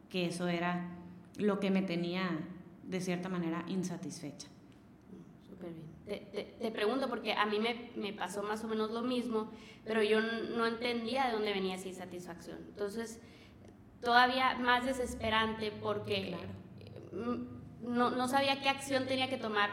que 0.10 0.26
eso 0.26 0.48
era 0.48 0.90
lo 1.38 1.60
que 1.60 1.70
me 1.70 1.84
tenía 1.84 2.24
de 2.88 3.02
cierta 3.02 3.30
manera 3.30 3.64
insatisfecha. 3.68 4.48
Súper 5.58 5.74
bien 5.74 5.98
te, 6.08 6.72
pregunto 6.72 7.10
porque 7.10 7.34
a 7.34 7.46
mí 7.46 7.60
me, 7.60 7.92
me, 7.96 8.14
pasó 8.14 8.42
más 8.42 8.64
o 8.64 8.68
menos 8.68 8.92
lo 8.92 9.02
mismo, 9.02 9.52
pero 9.86 10.02
yo 10.02 10.22
no 10.22 10.66
entendía 10.66 11.28
de 11.28 11.34
dónde 11.34 11.54
venía 11.54 11.76
esa 11.76 11.90
insatisfacción. 11.90 12.58
Entonces, 12.70 13.20
todavía 14.02 14.56
más 14.56 14.86
desesperante 14.86 15.72
porque 15.72 16.38
mm, 17.12 17.94
no, 17.94 18.12
no, 18.12 18.28
sabía 18.28 18.62
qué 18.62 18.70
acción 18.70 19.06
tenía 19.06 19.30
que 19.30 19.38
tomar. 19.38 19.70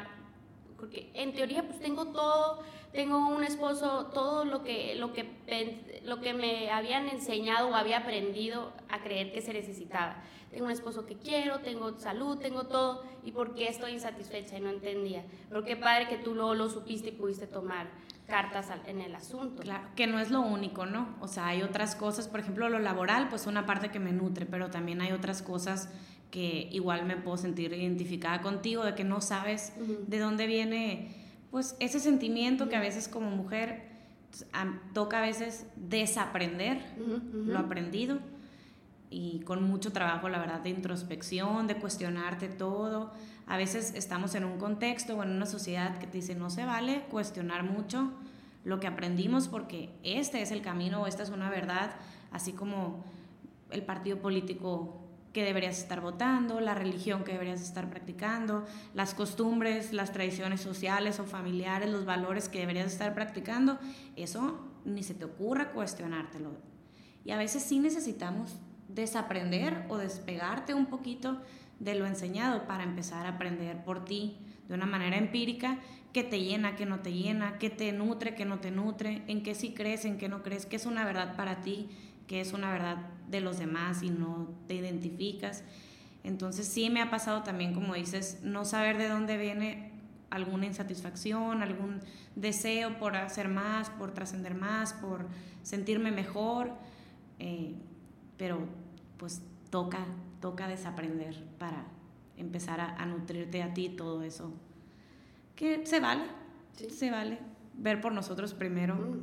Porque 0.76 1.11
en 1.14 1.33
teoría 1.35 1.62
pues 1.62 1.79
tengo 1.79 2.07
todo, 2.07 2.62
tengo 2.94 3.28
un 3.28 3.44
esposo, 3.44 4.10
todo 4.14 4.44
lo 4.44 4.62
que, 4.62 4.94
lo 4.94 5.12
que, 5.12 6.00
lo 6.04 6.20
que 6.20 6.32
me 6.32 6.70
habían 6.70 7.08
enseñado 7.08 7.68
o 7.68 7.74
había 7.74 7.98
aprendido 7.98 8.72
a 8.88 9.02
creer 9.02 9.32
que 9.32 9.42
se 9.42 9.52
necesitaba 9.52 10.22
tengo 10.54 10.66
un 10.66 10.70
esposo 10.70 11.04
que 11.04 11.16
quiero, 11.16 11.58
tengo 11.58 11.98
salud, 11.98 12.38
tengo 12.38 12.68
todo, 12.68 13.02
¿y 13.24 13.32
por 13.32 13.56
qué 13.56 13.66
estoy 13.66 13.90
insatisfecha? 13.90 14.56
Y 14.56 14.60
no 14.60 14.70
entendía. 14.70 15.24
Pero 15.48 15.64
qué 15.64 15.76
padre 15.76 16.06
que 16.06 16.16
tú 16.16 16.32
luego 16.32 16.54
lo 16.54 16.70
supiste 16.70 17.08
y 17.08 17.12
pudiste 17.12 17.48
tomar 17.48 17.88
cartas 18.28 18.68
en 18.86 19.00
el 19.00 19.16
asunto. 19.16 19.64
Claro, 19.64 19.88
que 19.96 20.06
no 20.06 20.20
es 20.20 20.30
lo 20.30 20.42
único, 20.42 20.86
¿no? 20.86 21.16
O 21.20 21.26
sea, 21.26 21.48
hay 21.48 21.62
otras 21.62 21.96
cosas, 21.96 22.28
por 22.28 22.38
ejemplo, 22.38 22.68
lo 22.68 22.78
laboral, 22.78 23.28
pues 23.28 23.48
una 23.48 23.66
parte 23.66 23.90
que 23.90 23.98
me 23.98 24.12
nutre, 24.12 24.46
pero 24.46 24.70
también 24.70 25.00
hay 25.00 25.10
otras 25.10 25.42
cosas 25.42 25.92
que 26.30 26.68
igual 26.70 27.04
me 27.04 27.16
puedo 27.16 27.36
sentir 27.36 27.72
identificada 27.72 28.40
contigo, 28.40 28.84
de 28.84 28.94
que 28.94 29.02
no 29.02 29.20
sabes 29.20 29.72
de 29.76 30.18
dónde 30.20 30.46
viene, 30.46 31.24
pues 31.54 31.76
ese 31.78 32.00
sentimiento 32.00 32.68
que 32.68 32.75
a 32.75 32.80
veces 32.80 33.06
como 33.06 33.30
mujer 33.30 33.84
pues, 34.28 34.44
toca 34.92 35.18
a 35.18 35.20
veces 35.20 35.66
desaprender 35.76 36.84
lo 37.30 37.61
aprendido 37.61 38.18
y 39.08 39.38
con 39.42 39.62
mucho 39.62 39.92
trabajo, 39.92 40.28
la 40.28 40.40
verdad, 40.40 40.62
de 40.62 40.70
introspección, 40.70 41.68
de 41.68 41.76
cuestionarte 41.76 42.49
todo. 42.49 43.12
A 43.46 43.56
veces 43.56 43.92
estamos 43.94 44.34
en 44.34 44.42
un 44.42 44.58
contexto 44.58 45.16
o 45.16 45.23
en 45.23 45.30
una 45.30 45.46
sociedad 45.46 45.96
que 45.99 46.08
te 46.08 46.18
dice 46.18 46.34
no 46.34 46.50
se 46.50 46.64
vale 46.64 47.04
cuestionar 47.08 47.62
mucho 47.62 48.11
lo 48.64 48.80
que 48.80 48.88
aprendimos 48.88 49.46
porque 49.46 49.90
este 50.02 50.42
es 50.42 50.50
el 50.50 50.61
camino 50.61 51.02
o 51.02 51.06
esta 51.06 51.23
es 51.23 51.30
una 51.30 51.50
verdad, 51.50 51.92
así 52.32 52.50
como 52.50 53.04
el 53.70 53.84
partido 53.84 54.18
político 54.18 55.03
que 55.35 55.45
deberías 55.45 55.79
estar 55.79 56.00
votando, 56.00 56.61
la 56.61 56.75
religión 56.75 57.25
que 57.25 57.33
deberías 57.33 57.61
estar 57.61 57.91
practicando, 57.91 58.64
las 58.95 59.14
costumbres, 59.14 59.93
las 59.93 60.12
tradiciones 60.12 60.61
sociales 60.61 61.19
o 61.19 61.25
familiares, 61.25 61.91
los 61.91 62.05
valores 62.05 62.49
que 62.49 62.61
deberías 62.61 62.87
estar 62.87 63.14
practicando, 63.14 63.79
eso 64.14 64.64
ni 64.85 65.03
se 65.03 65.14
te 65.14 65.25
ocurra 65.25 65.73
cuestionártelo. 65.73 66.53
Y 67.25 67.33
a 67.33 67.37
veces 67.37 67.64
sí 67.64 67.81
necesitamos 67.81 68.57
desaprender 68.88 69.85
o 69.88 69.99
despegarte 69.99 70.73
un 70.73 70.87
poquito 70.87 71.41
de 71.81 71.97
lo 71.97 72.07
enseñado 72.07 72.69
para 72.69 72.85
empezar 72.85 73.26
a 73.26 73.31
aprender 73.31 73.83
por 73.83 74.05
ti 74.05 74.38
de 74.69 74.75
una 74.75 74.87
manera 74.87 75.17
empírica 75.17 75.79
que 76.12 76.23
te 76.23 76.41
llena, 76.41 76.76
que 76.76 76.87
no 76.87 77.00
te 77.00 77.12
llena, 77.12 77.59
que 77.59 77.71
te 77.71 77.91
nutre, 77.91 78.37
que 78.37 78.45
no 78.45 78.61
te 78.61 78.71
nutre, 78.71 79.25
en 79.26 79.43
qué 79.43 79.57
sí 79.57 79.75
crees, 79.75 80.05
en 80.05 80.17
qué 80.17 80.29
no 80.29 80.45
crees, 80.45 80.64
que 80.64 80.76
es 80.76 80.87
una 80.87 81.05
verdad 81.05 81.35
para 81.35 81.61
ti, 81.61 81.88
que 82.26 82.40
es 82.40 82.52
una 82.52 82.73
verdad 82.73 82.97
de 83.28 83.40
los 83.40 83.59
demás 83.59 84.02
y 84.02 84.11
no 84.11 84.49
te 84.66 84.75
identificas. 84.75 85.64
Entonces 86.23 86.66
sí 86.66 86.88
me 86.90 87.02
ha 87.02 87.11
pasado 87.11 87.43
también, 87.43 87.75
como 87.75 87.95
dices, 87.95 88.40
no 88.43 88.64
saber 88.64 88.97
de 88.99 89.09
dónde 89.09 89.37
viene 89.37 89.93
alguna 90.31 90.66
insatisfacción, 90.66 91.62
algún 91.62 92.00
deseo 92.35 92.99
por 92.99 93.16
hacer 93.16 93.49
más, 93.49 93.90
por 93.90 94.12
trascender 94.12 94.54
más, 94.54 94.93
por 94.95 95.26
sentirme 95.62 96.11
mejor, 96.11 96.73
eh, 97.38 97.75
pero 98.37 98.66
pues 99.16 99.43
toca, 99.71 100.07
toca 100.40 100.66
desaprender 100.66 101.45
para 101.59 101.85
empezar 102.37 102.81
a, 102.81 103.07
nutrirte 103.07 103.62
a 103.62 103.75
ti 103.75 103.88
todo 103.90 104.23
eso. 104.23 104.52
Que 105.54 105.87
se 105.87 106.00
vale, 106.00 106.25
se 106.88 107.11
vale 107.11 107.38
ver 107.75 108.00
por 108.00 108.12
nosotros 108.12 108.54
primero. 108.54 108.97
Mm, 108.97 109.21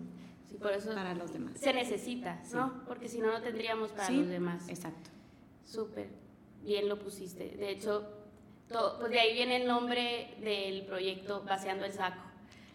por 0.60 0.72
eso 0.72 0.94
para 0.94 1.14
los 1.14 1.34
demás. 1.34 1.54
Se 1.60 1.74
necesita, 1.74 2.42
¿no? 2.54 2.84
Porque 2.88 3.08
si 3.08 3.20
no, 3.20 3.32
no 3.32 3.42
tendríamos 3.42 3.92
para 3.92 4.10
los 4.10 4.28
demás. 4.28 4.68
Exacto. 4.70 5.10
Súper, 5.64 6.10
bien 6.64 6.90
lo 6.90 7.00
pusiste. 7.00 7.50
De 7.50 7.72
hecho, 7.72 8.08
todo, 8.68 9.00
pues 9.00 9.12
de 9.12 9.20
ahí 9.20 9.34
viene 9.34 9.58
el 9.58 9.68
nombre 9.68 10.36
del 10.42 10.86
proyecto 10.86 11.44
Vaciando 11.44 11.86
el 11.86 11.94
Saco. 11.94 12.30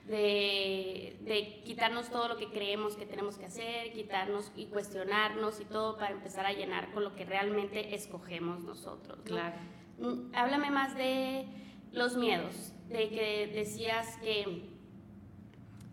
De, 0.06 1.16
de, 1.22 1.62
quitarnos 1.64 2.10
todo 2.10 2.28
lo 2.28 2.36
que 2.36 2.48
creemos 2.48 2.94
que 2.94 3.06
tenemos 3.06 3.38
que 3.38 3.46
hacer, 3.46 3.92
quitarnos 3.92 4.52
y 4.54 4.66
cuestionarnos 4.66 5.60
y 5.60 5.64
todo 5.64 5.96
para 5.96 6.12
empezar 6.12 6.46
a 6.46 6.52
llenar 6.52 6.92
con 6.92 7.02
lo 7.02 7.16
que 7.16 7.24
realmente 7.24 7.92
escogemos 7.92 8.62
nosotros. 8.62 9.18
Claro. 9.24 9.56
Mm, 9.98 10.32
háblame 10.32 10.70
más 10.70 10.94
de 10.94 11.46
los 11.90 12.16
miedos, 12.16 12.72
de 12.88 13.08
que 13.08 13.50
decías 13.52 14.16
que, 14.18 14.68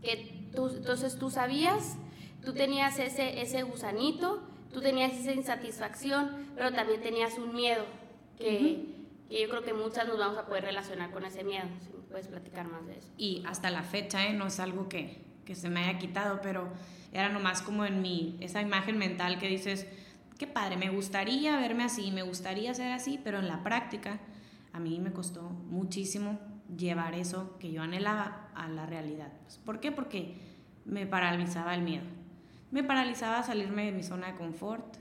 que 0.03 0.42
tú, 0.55 0.67
entonces 0.69 1.17
tú 1.17 1.29
sabías, 1.29 1.97
tú 2.43 2.53
tenías 2.53 2.99
ese, 2.99 3.41
ese 3.41 3.63
gusanito, 3.63 4.41
tú 4.71 4.81
tenías 4.81 5.13
esa 5.13 5.33
insatisfacción, 5.33 6.47
pero 6.55 6.71
también 6.71 7.01
tenías 7.01 7.37
un 7.37 7.53
miedo 7.53 7.85
que, 8.37 8.85
que, 9.29 9.41
yo 9.41 9.49
creo 9.49 9.63
que 9.63 9.73
muchas 9.73 10.07
nos 10.07 10.17
vamos 10.17 10.37
a 10.37 10.45
poder 10.45 10.65
relacionar 10.65 11.11
con 11.11 11.25
ese 11.25 11.43
miedo. 11.43 11.65
Si 11.81 11.89
puedes 12.09 12.27
platicar 12.27 12.67
más 12.67 12.85
de 12.85 12.97
eso. 12.97 13.07
Y 13.17 13.43
hasta 13.47 13.71
la 13.71 13.83
fecha, 13.83 14.25
¿eh? 14.27 14.33
no 14.33 14.47
es 14.47 14.59
algo 14.59 14.87
que, 14.89 15.21
que 15.45 15.55
se 15.55 15.69
me 15.69 15.83
haya 15.83 15.97
quitado, 15.99 16.39
pero 16.41 16.69
era 17.11 17.29
nomás 17.29 17.61
como 17.61 17.85
en 17.85 18.01
mi, 18.01 18.37
esa 18.39 18.61
imagen 18.61 18.97
mental 18.97 19.39
que 19.39 19.47
dices, 19.47 19.87
qué 20.37 20.47
padre, 20.47 20.77
me 20.77 20.89
gustaría 20.89 21.57
verme 21.57 21.83
así, 21.83 22.11
me 22.11 22.23
gustaría 22.23 22.73
ser 22.73 22.91
así, 22.91 23.19
pero 23.23 23.39
en 23.39 23.47
la 23.47 23.63
práctica 23.63 24.19
a 24.73 24.79
mí 24.79 24.99
me 24.99 25.11
costó 25.11 25.41
muchísimo 25.41 26.39
llevar 26.77 27.13
eso 27.13 27.57
que 27.59 27.71
yo 27.71 27.81
anhelaba 27.81 28.49
a 28.55 28.67
la 28.67 28.85
realidad. 28.85 29.31
Pues, 29.43 29.57
¿Por 29.57 29.79
qué? 29.79 29.91
Porque 29.91 30.35
me 30.85 31.05
paralizaba 31.05 31.75
el 31.75 31.81
miedo. 31.81 32.05
Me 32.71 32.83
paralizaba 32.83 33.43
salirme 33.43 33.85
de 33.85 33.91
mi 33.91 34.03
zona 34.03 34.27
de 34.27 34.35
confort. 34.35 34.97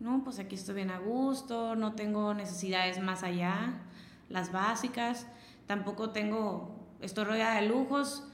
No, 0.00 0.24
pues 0.24 0.38
aquí 0.38 0.56
estoy 0.56 0.76
bien 0.76 0.90
a 0.90 0.98
gusto, 0.98 1.76
no 1.76 1.94
tengo 1.94 2.34
necesidades 2.34 3.00
más 3.00 3.22
allá, 3.22 3.82
las 4.28 4.50
básicas, 4.50 5.28
tampoco 5.66 6.10
tengo, 6.10 6.74
estoy 7.00 7.24
rodeada 7.24 7.60
de 7.60 7.68
lujos, 7.68 8.26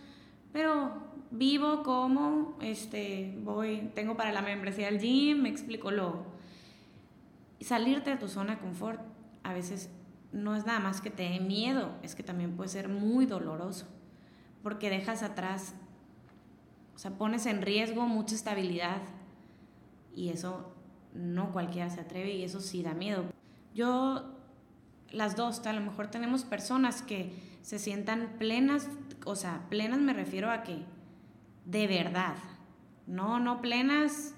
pero 0.50 1.08
vivo 1.30 1.82
como, 1.82 2.56
este, 2.62 3.36
voy, 3.42 3.90
tengo 3.94 4.16
para 4.16 4.32
la 4.32 4.40
membresía 4.40 4.86
del 4.86 4.98
gym, 4.98 5.42
me 5.42 5.50
explico 5.50 5.90
lo. 5.90 6.24
Salirte 7.60 8.10
de 8.10 8.16
tu 8.16 8.28
zona 8.28 8.54
de 8.54 8.60
confort 8.60 9.00
a 9.42 9.52
veces 9.52 9.90
no 10.32 10.54
es 10.56 10.66
nada 10.66 10.80
más 10.80 11.00
que 11.00 11.10
te 11.10 11.22
dé 11.24 11.40
miedo, 11.40 11.92
es 12.02 12.14
que 12.14 12.22
también 12.22 12.56
puede 12.56 12.68
ser 12.68 12.88
muy 12.88 13.26
doloroso, 13.26 13.86
porque 14.62 14.90
dejas 14.90 15.22
atrás, 15.22 15.74
o 16.94 16.98
sea, 16.98 17.12
pones 17.12 17.46
en 17.46 17.62
riesgo 17.62 18.06
mucha 18.06 18.34
estabilidad 18.34 19.00
y 20.14 20.30
eso 20.30 20.74
no 21.14 21.52
cualquiera 21.52 21.90
se 21.90 22.00
atreve 22.00 22.32
y 22.32 22.44
eso 22.44 22.60
sí 22.60 22.82
da 22.82 22.94
miedo. 22.94 23.24
Yo, 23.74 24.34
las 25.10 25.36
dos, 25.36 25.64
a 25.66 25.72
lo 25.72 25.80
mejor 25.80 26.08
tenemos 26.08 26.44
personas 26.44 27.02
que 27.02 27.32
se 27.62 27.78
sientan 27.78 28.34
plenas, 28.38 28.88
o 29.24 29.36
sea, 29.36 29.66
plenas 29.68 30.00
me 30.00 30.12
refiero 30.12 30.50
a 30.50 30.62
que 30.62 30.84
de 31.64 31.86
verdad. 31.86 32.36
No, 33.06 33.40
no 33.40 33.60
plenas, 33.60 34.34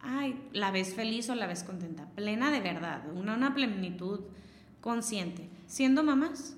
ay, 0.00 0.40
la 0.52 0.70
ves 0.70 0.94
feliz 0.94 1.28
o 1.28 1.34
la 1.34 1.46
ves 1.46 1.64
contenta. 1.64 2.06
Plena 2.14 2.50
de 2.50 2.60
verdad, 2.60 3.02
una, 3.14 3.34
una 3.34 3.54
plenitud 3.54 4.20
consciente. 4.86 5.48
Siendo 5.66 6.04
mamás. 6.04 6.56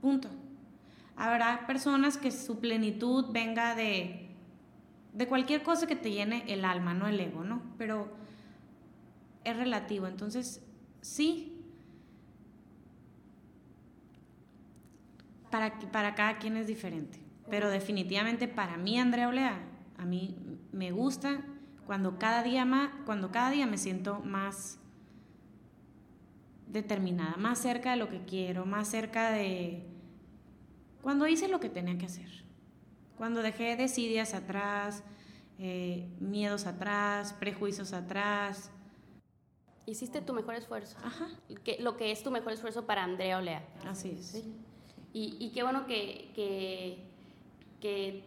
Punto. 0.00 0.28
Habrá 1.14 1.64
personas 1.64 2.16
que 2.16 2.32
su 2.32 2.58
plenitud 2.58 3.26
venga 3.30 3.76
de, 3.76 4.28
de 5.12 5.28
cualquier 5.28 5.62
cosa 5.62 5.86
que 5.86 5.94
te 5.94 6.10
llene 6.10 6.42
el 6.48 6.64
alma, 6.64 6.94
no 6.94 7.06
el 7.06 7.20
ego, 7.20 7.44
¿no? 7.44 7.62
Pero 7.78 8.08
es 9.44 9.56
relativo. 9.56 10.08
Entonces, 10.08 10.60
sí. 11.00 11.62
Para, 15.52 15.78
para 15.92 16.16
cada 16.16 16.38
quien 16.38 16.56
es 16.56 16.66
diferente. 16.66 17.20
Pero 17.48 17.70
definitivamente 17.70 18.48
para 18.48 18.76
mí, 18.76 18.98
Andrea 18.98 19.28
Olea, 19.28 19.60
a 19.98 20.04
mí 20.04 20.36
me 20.72 20.90
gusta 20.90 21.42
cuando 21.86 22.18
cada 22.18 22.42
día, 22.42 22.64
más, 22.64 22.90
cuando 23.06 23.30
cada 23.30 23.50
día 23.50 23.68
me 23.68 23.78
siento 23.78 24.18
más 24.18 24.80
determinada, 26.70 27.36
más 27.36 27.58
cerca 27.58 27.92
de 27.92 27.96
lo 27.96 28.08
que 28.08 28.24
quiero, 28.24 28.66
más 28.66 28.88
cerca 28.88 29.30
de 29.30 29.86
cuando 31.02 31.26
hice 31.26 31.48
lo 31.48 31.60
que 31.60 31.68
tenía 31.68 31.96
que 31.98 32.06
hacer, 32.06 32.44
cuando 33.16 33.42
dejé 33.42 33.76
desidias 33.76 34.34
atrás, 34.34 35.02
eh, 35.58 36.08
miedos 36.20 36.66
atrás, 36.66 37.32
prejuicios 37.32 37.92
atrás. 37.92 38.70
Hiciste 39.86 40.20
tu 40.20 40.34
mejor 40.34 40.54
esfuerzo. 40.54 40.98
Ajá. 41.02 41.28
Que, 41.64 41.78
lo 41.80 41.96
que 41.96 42.12
es 42.12 42.22
tu 42.22 42.30
mejor 42.30 42.52
esfuerzo 42.52 42.86
para 42.86 43.02
Andrea 43.02 43.38
Olea. 43.38 43.66
Así 43.86 44.10
es. 44.10 44.44
Y, 45.14 45.36
y, 45.40 45.50
qué 45.52 45.62
bueno 45.62 45.86
que, 45.86 46.30
que 46.34 47.08
que 47.80 48.24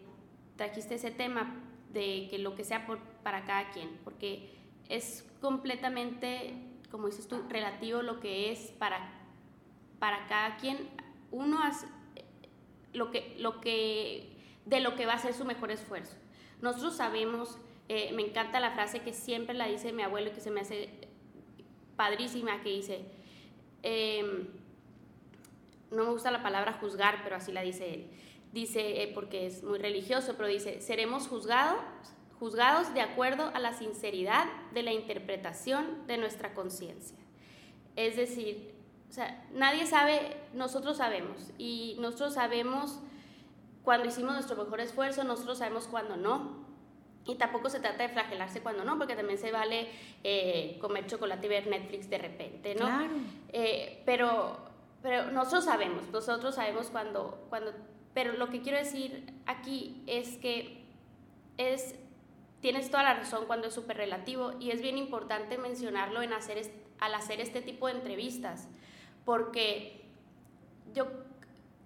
trajiste 0.56 0.96
ese 0.96 1.12
tema 1.12 1.62
de 1.92 2.28
que 2.30 2.40
lo 2.40 2.56
que 2.56 2.64
sea 2.64 2.86
por, 2.86 3.00
para 3.24 3.46
cada 3.46 3.70
quien, 3.72 3.90
porque 4.04 4.50
es 4.90 5.26
completamente, 5.42 6.54
como 6.92 7.08
dices 7.08 7.28
tú, 7.28 7.42
relativo 7.50 8.02
lo 8.02 8.20
que 8.20 8.52
es 8.52 8.72
para, 8.78 9.10
para 10.00 10.28
cada 10.28 10.58
quien. 10.58 10.90
Uno 11.32 11.62
hace 11.64 11.88
lo 12.94 13.12
que, 13.12 13.36
lo 13.40 13.62
que, 13.62 14.38
de 14.66 14.82
lo 14.82 14.96
que 14.96 15.06
va 15.06 15.14
a 15.14 15.20
ser 15.20 15.34
su 15.34 15.46
mejor 15.46 15.72
esfuerzo. 15.72 16.18
Nosotros 16.62 16.96
sabemos, 16.96 17.58
eh, 17.88 18.12
me 18.14 18.24
encanta 18.24 18.60
la 18.60 18.72
frase 18.72 19.00
que 19.00 19.14
siempre 19.14 19.56
la 19.56 19.68
dice 19.68 19.94
mi 19.94 20.04
abuelo 20.04 20.30
y 20.30 20.34
que 20.34 20.42
se 20.42 20.52
me 20.52 20.62
hace 20.62 20.90
padrísima, 21.96 22.62
que 22.62 22.70
dice, 22.70 23.06
em, 23.84 24.48
no 25.90 26.04
me 26.04 26.12
gusta 26.12 26.30
la 26.32 26.44
palabra 26.44 26.74
juzgar, 26.74 27.22
pero 27.24 27.38
así 27.38 27.52
la 27.52 27.62
dice 27.62 27.94
él 27.94 28.10
dice, 28.52 29.04
eh, 29.04 29.12
porque 29.14 29.46
es 29.46 29.64
muy 29.64 29.80
religioso, 29.80 30.34
pero 30.36 30.48
dice, 30.48 30.82
seremos 30.82 31.28
juzgados, 31.28 31.82
juzgados 32.42 32.92
de 32.96 33.02
acuerdo 33.02 33.52
a 33.54 33.60
la 33.60 33.72
sinceridad 33.72 34.48
de 34.74 34.82
la 34.82 34.92
interpretación 34.92 36.08
de 36.08 36.18
nuestra 36.18 36.56
conciencia. 36.56 37.16
Es 37.96 38.16
decir, 38.16 38.74
o 39.12 39.14
sea, 39.14 39.46
nadie 39.54 39.86
sabe, 39.86 40.38
nosotros 40.52 40.98
sabemos, 40.98 41.52
y 41.60 41.98
nosotros 42.00 42.34
sabemos 42.34 42.98
cuando 43.84 44.08
hicimos 44.08 44.34
nuestro 44.34 44.56
mejor 44.56 44.82
esfuerzo, 44.82 45.24
nosotros 45.24 45.60
sabemos 45.60 45.86
cuando 45.86 46.18
no. 46.18 46.66
Y 47.26 47.36
tampoco 47.36 47.70
se 47.70 47.80
trata 47.80 48.08
de 48.08 48.10
flagelarse 48.10 48.62
cuando 48.62 48.84
no, 48.86 48.98
porque 48.98 49.16
también 49.16 49.38
se 49.38 49.52
vale 49.52 49.90
eh, 50.24 50.80
comer 50.82 51.06
chocolate 51.06 51.46
y 51.46 51.50
ver 51.50 51.68
Netflix 51.68 52.10
de 52.10 52.18
repente, 52.18 52.74
¿no? 52.74 52.88
Claro. 52.88 53.14
Eh, 53.50 54.02
pero, 54.04 54.58
pero 55.04 55.30
nosotros 55.30 55.66
sabemos, 55.66 56.10
nosotros 56.12 56.56
sabemos 56.56 56.88
cuando, 56.88 57.46
cuando 57.50 57.72
pero 58.16 58.34
lo 58.34 58.50
que 58.50 58.64
quiero 58.64 58.80
decir 58.80 59.32
aquí 59.46 60.02
es 60.08 60.38
que 60.38 60.82
es, 61.58 61.96
tienes 62.62 62.90
toda 62.90 63.04
la 63.04 63.16
razón 63.16 63.46
cuando 63.48 63.68
es 63.68 63.74
súper 63.74 63.98
relativo 63.98 64.54
y 64.60 64.72
es 64.72 64.82
bien 64.82 64.98
importante 64.98 65.58
mencionarlo 65.58 66.22
en 66.22 66.34
hacer 66.34 66.72
al 67.00 67.16
hacer 67.16 67.42
este 67.42 67.62
tipo 67.62 67.88
de 67.88 67.94
entrevistas, 67.94 68.68
porque 69.26 70.06
yo 70.94 71.08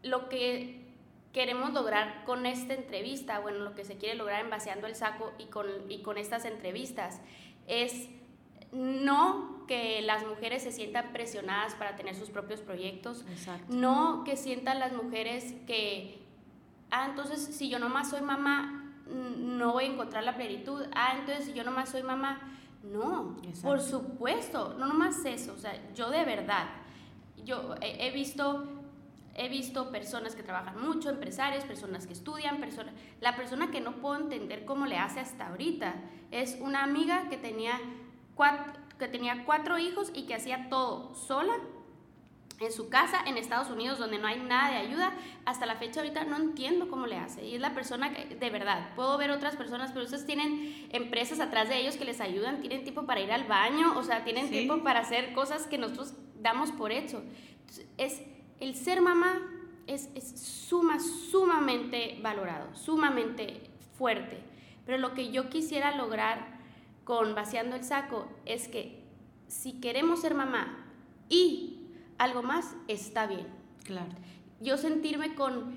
lo 0.03 0.29
que 0.29 0.85
queremos 1.31 1.73
lograr 1.73 2.23
con 2.25 2.45
esta 2.45 2.73
entrevista, 2.73 3.39
bueno, 3.39 3.59
lo 3.59 3.75
que 3.75 3.85
se 3.85 3.97
quiere 3.97 4.15
lograr 4.15 4.43
en 4.43 4.49
Vaciando 4.49 4.87
el 4.87 4.95
Saco 4.95 5.33
y 5.37 5.45
con, 5.45 5.67
y 5.89 6.01
con 6.01 6.17
estas 6.17 6.45
entrevistas, 6.45 7.21
es 7.67 8.09
no 8.71 9.65
que 9.67 10.01
las 10.01 10.25
mujeres 10.25 10.63
se 10.63 10.71
sientan 10.71 11.11
presionadas 11.13 11.75
para 11.75 11.95
tener 11.95 12.15
sus 12.15 12.29
propios 12.29 12.61
proyectos, 12.61 13.25
no 13.69 14.23
que 14.25 14.35
sientan 14.35 14.79
las 14.79 14.91
mujeres 14.91 15.55
que, 15.65 16.19
ah, 16.91 17.07
entonces 17.09 17.43
si 17.43 17.69
yo 17.69 17.79
nomás 17.79 18.09
soy 18.09 18.21
mamá, 18.21 18.84
no 19.07 19.73
voy 19.73 19.85
a 19.85 19.87
encontrar 19.87 20.23
la 20.23 20.35
plenitud, 20.35 20.83
ah, 20.95 21.15
entonces 21.19 21.53
yo 21.53 21.63
nomás 21.63 21.89
soy 21.89 22.03
mamá, 22.03 22.39
No, 22.83 23.37
por 23.63 23.81
supuesto, 23.81 24.75
no 24.77 24.85
nomás 24.87 25.23
eso, 25.25 25.53
o 25.53 25.57
sea, 25.57 25.73
yo 25.93 26.09
de 26.09 26.23
verdad, 26.23 26.67
yo 27.43 27.75
he, 27.81 28.11
visto 28.11 28.67
he 29.35 29.49
visto 29.49 29.91
personas 29.91 30.35
que 30.35 30.43
trabajan 30.43 30.79
mucho, 30.81 31.09
empresarios, 31.09 31.63
personas 31.63 32.07
que 32.07 32.13
estudian, 32.13 32.59
personas... 32.59 32.93
La 33.21 33.35
persona 33.35 33.71
que 33.71 33.81
no 33.81 33.97
puedo 33.97 34.15
entender 34.15 34.65
cómo 34.65 34.85
le 34.85 34.97
hace 34.97 35.19
hasta 35.19 35.47
ahorita 35.47 35.95
es 36.31 36.57
una 36.61 36.83
amiga 36.83 37.27
que 37.29 37.37
tenía 37.37 37.79
cuatro, 38.35 38.73
que 38.97 39.07
tenía 39.07 39.45
cuatro 39.45 39.77
hijos 39.77 40.11
y 40.13 40.23
que 40.25 40.35
hacía 40.35 40.69
todo 40.69 41.13
sola 41.15 41.53
en 42.59 42.71
su 42.71 42.89
casa 42.89 43.21
en 43.25 43.37
Estados 43.37 43.69
Unidos 43.69 43.99
donde 43.99 44.17
no 44.17 44.27
hay 44.27 44.39
nada 44.39 44.71
de 44.71 44.77
ayuda, 44.77 45.13
hasta 45.45 45.65
la 45.65 45.75
fecha 45.75 45.99
ahorita 45.99 46.23
no 46.23 46.37
entiendo 46.37 46.87
cómo 46.87 47.05
le 47.07 47.17
hace. 47.17 47.45
Y 47.45 47.55
es 47.55 47.61
la 47.61 47.73
persona 47.73 48.13
que, 48.13 48.35
de 48.35 48.49
verdad, 48.49 48.93
puedo 48.95 49.17
ver 49.17 49.31
otras 49.31 49.55
personas, 49.55 49.91
pero 49.91 50.05
ustedes 50.05 50.25
tienen 50.25 50.87
empresas 50.91 51.39
atrás 51.39 51.69
de 51.69 51.77
ellos 51.79 51.97
que 51.97 52.05
les 52.05 52.21
ayudan, 52.21 52.61
tienen 52.61 52.83
tiempo 52.83 53.05
para 53.05 53.19
ir 53.19 53.31
al 53.31 53.43
baño, 53.45 53.97
o 53.97 54.03
sea, 54.03 54.23
tienen 54.23 54.49
tiempo 54.49 54.83
para 54.83 55.01
hacer 55.01 55.33
cosas 55.33 55.67
que 55.67 55.77
nosotros 55.77 56.13
damos 56.41 56.71
por 56.71 56.91
hecho. 56.91 57.23
es, 57.97 58.21
el 58.59 58.75
ser 58.75 59.01
mamá 59.01 59.41
es, 59.85 60.09
es 60.15 60.39
suma, 60.39 60.99
sumamente 60.99 62.19
valorado, 62.21 62.73
sumamente 62.75 63.69
fuerte. 63.97 64.39
Pero 64.85 64.97
lo 64.97 65.13
que 65.13 65.31
yo 65.31 65.49
quisiera 65.49 65.95
lograr 65.97 66.55
con 67.03 67.35
vaciando 67.35 67.75
el 67.75 67.83
saco 67.83 68.27
es 68.45 68.67
que 68.67 69.03
si 69.47 69.73
queremos 69.79 70.21
ser 70.21 70.33
mamá 70.33 70.85
y 71.29 71.74
algo 72.17 72.43
más, 72.43 72.75
está 72.87 73.27
bien. 73.27 73.47
Claro. 73.83 74.11
Yo 74.61 74.77
sentirme 74.77 75.35
con, 75.35 75.75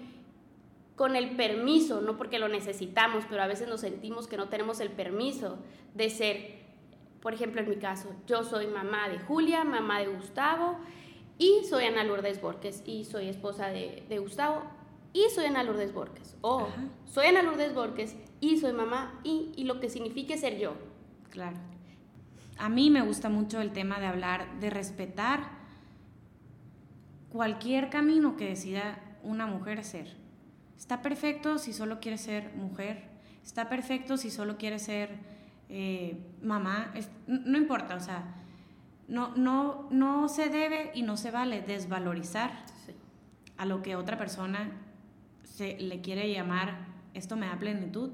con 0.96 1.16
el 1.16 1.36
permiso, 1.36 2.00
no 2.00 2.16
porque 2.16 2.38
lo 2.38 2.48
necesitamos, 2.48 3.24
pero 3.28 3.42
a 3.42 3.46
veces 3.46 3.68
nos 3.68 3.80
sentimos 3.80 4.26
que 4.26 4.36
no 4.36 4.48
tenemos 4.48 4.80
el 4.80 4.90
permiso 4.90 5.58
de 5.94 6.10
ser, 6.10 6.58
por 7.20 7.34
ejemplo, 7.34 7.60
en 7.60 7.68
mi 7.68 7.76
caso, 7.76 8.10
yo 8.26 8.44
soy 8.44 8.66
mamá 8.66 9.08
de 9.08 9.18
Julia, 9.18 9.64
mamá 9.64 10.00
de 10.00 10.08
Gustavo, 10.08 10.78
y 11.38 11.64
soy 11.68 11.84
Ana 11.84 12.04
Lourdes 12.04 12.40
Borges, 12.40 12.82
y 12.84 13.04
soy 13.04 13.28
esposa 13.28 13.68
de, 13.68 14.18
Gustavo, 14.18 14.62
y 15.12 15.24
soy 15.34 15.46
Ana 15.46 15.62
Lourdes 15.62 15.92
Borges. 15.92 16.36
O 16.40 16.68
soy 17.04 17.26
Ana 17.26 17.42
Lourdes 17.42 17.74
Borges, 17.74 18.16
y 18.40 18.58
soy 18.58 18.72
mamá, 18.72 19.20
y, 19.22 19.52
y 19.56 19.64
lo 19.64 19.80
que 19.80 19.88
signifique 19.90 20.36
ser 20.36 20.58
yo. 20.58 20.74
Claro. 21.30 21.56
A 22.58 22.68
mí 22.68 22.90
me 22.90 23.02
gusta 23.02 23.28
mucho 23.28 23.60
el 23.60 23.72
tema 23.72 24.00
de 24.00 24.06
hablar 24.06 24.58
de 24.58 24.70
respetar 24.70 25.57
cualquier 27.30 27.90
camino 27.90 28.36
que 28.36 28.48
decida 28.48 28.98
una 29.22 29.46
mujer 29.46 29.84
ser. 29.84 30.16
Está 30.76 31.02
perfecto 31.02 31.58
si 31.58 31.72
solo 31.72 32.00
quiere 32.00 32.18
ser 32.18 32.54
mujer, 32.54 33.04
está 33.44 33.68
perfecto 33.68 34.16
si 34.16 34.30
solo 34.30 34.56
quiere 34.56 34.78
ser 34.78 35.10
eh, 35.68 36.16
mamá, 36.42 36.94
no 37.26 37.58
importa, 37.58 37.96
o 37.96 38.00
sea, 38.00 38.24
no, 39.08 39.34
no, 39.36 39.88
no 39.90 40.28
se 40.28 40.48
debe 40.48 40.92
y 40.94 41.02
no 41.02 41.16
se 41.16 41.30
vale 41.30 41.62
desvalorizar 41.62 42.52
a 43.56 43.66
lo 43.66 43.82
que 43.82 43.96
otra 43.96 44.16
persona 44.16 44.70
se 45.42 45.78
le 45.78 46.00
quiere 46.00 46.32
llamar, 46.32 46.86
esto 47.14 47.36
me 47.36 47.46
da 47.46 47.58
plenitud, 47.58 48.12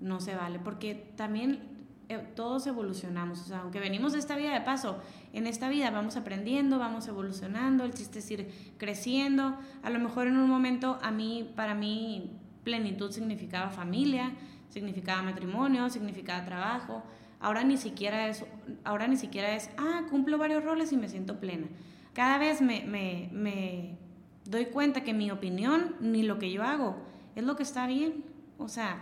no 0.00 0.20
se 0.20 0.34
vale, 0.34 0.58
porque 0.58 0.94
también 1.16 1.69
todos 2.18 2.66
evolucionamos, 2.66 3.40
o 3.40 3.44
sea, 3.44 3.60
aunque 3.60 3.78
venimos 3.78 4.12
de 4.12 4.18
esta 4.18 4.36
vida 4.36 4.52
de 4.52 4.60
paso, 4.60 4.98
en 5.32 5.46
esta 5.46 5.68
vida 5.68 5.90
vamos 5.90 6.16
aprendiendo, 6.16 6.78
vamos 6.78 7.06
evolucionando, 7.08 7.84
el 7.84 7.94
chiste 7.94 8.18
es 8.18 8.30
ir 8.30 8.50
creciendo, 8.78 9.56
a 9.82 9.90
lo 9.90 9.98
mejor 9.98 10.26
en 10.26 10.36
un 10.36 10.48
momento 10.48 10.98
a 11.02 11.10
mí, 11.10 11.50
para 11.54 11.74
mí, 11.74 12.30
plenitud 12.64 13.10
significaba 13.10 13.70
familia, 13.70 14.32
significaba 14.68 15.22
matrimonio, 15.22 15.88
significaba 15.88 16.44
trabajo, 16.44 17.02
ahora 17.38 17.62
ni 17.64 17.76
siquiera 17.76 18.28
es, 18.28 18.44
ahora 18.84 19.06
ni 19.06 19.16
siquiera 19.16 19.54
es, 19.54 19.70
ah, 19.76 20.02
cumplo 20.10 20.38
varios 20.38 20.64
roles 20.64 20.92
y 20.92 20.96
me 20.96 21.08
siento 21.08 21.38
plena. 21.38 21.66
Cada 22.12 22.38
vez 22.38 22.60
me, 22.60 22.82
me, 22.82 23.30
me 23.32 23.96
doy 24.44 24.66
cuenta 24.66 25.02
que 25.02 25.14
mi 25.14 25.30
opinión 25.30 25.94
ni 26.00 26.22
lo 26.22 26.38
que 26.38 26.50
yo 26.50 26.62
hago 26.62 26.96
es 27.36 27.44
lo 27.44 27.56
que 27.56 27.62
está 27.62 27.86
bien, 27.86 28.24
o 28.58 28.68
sea, 28.68 29.00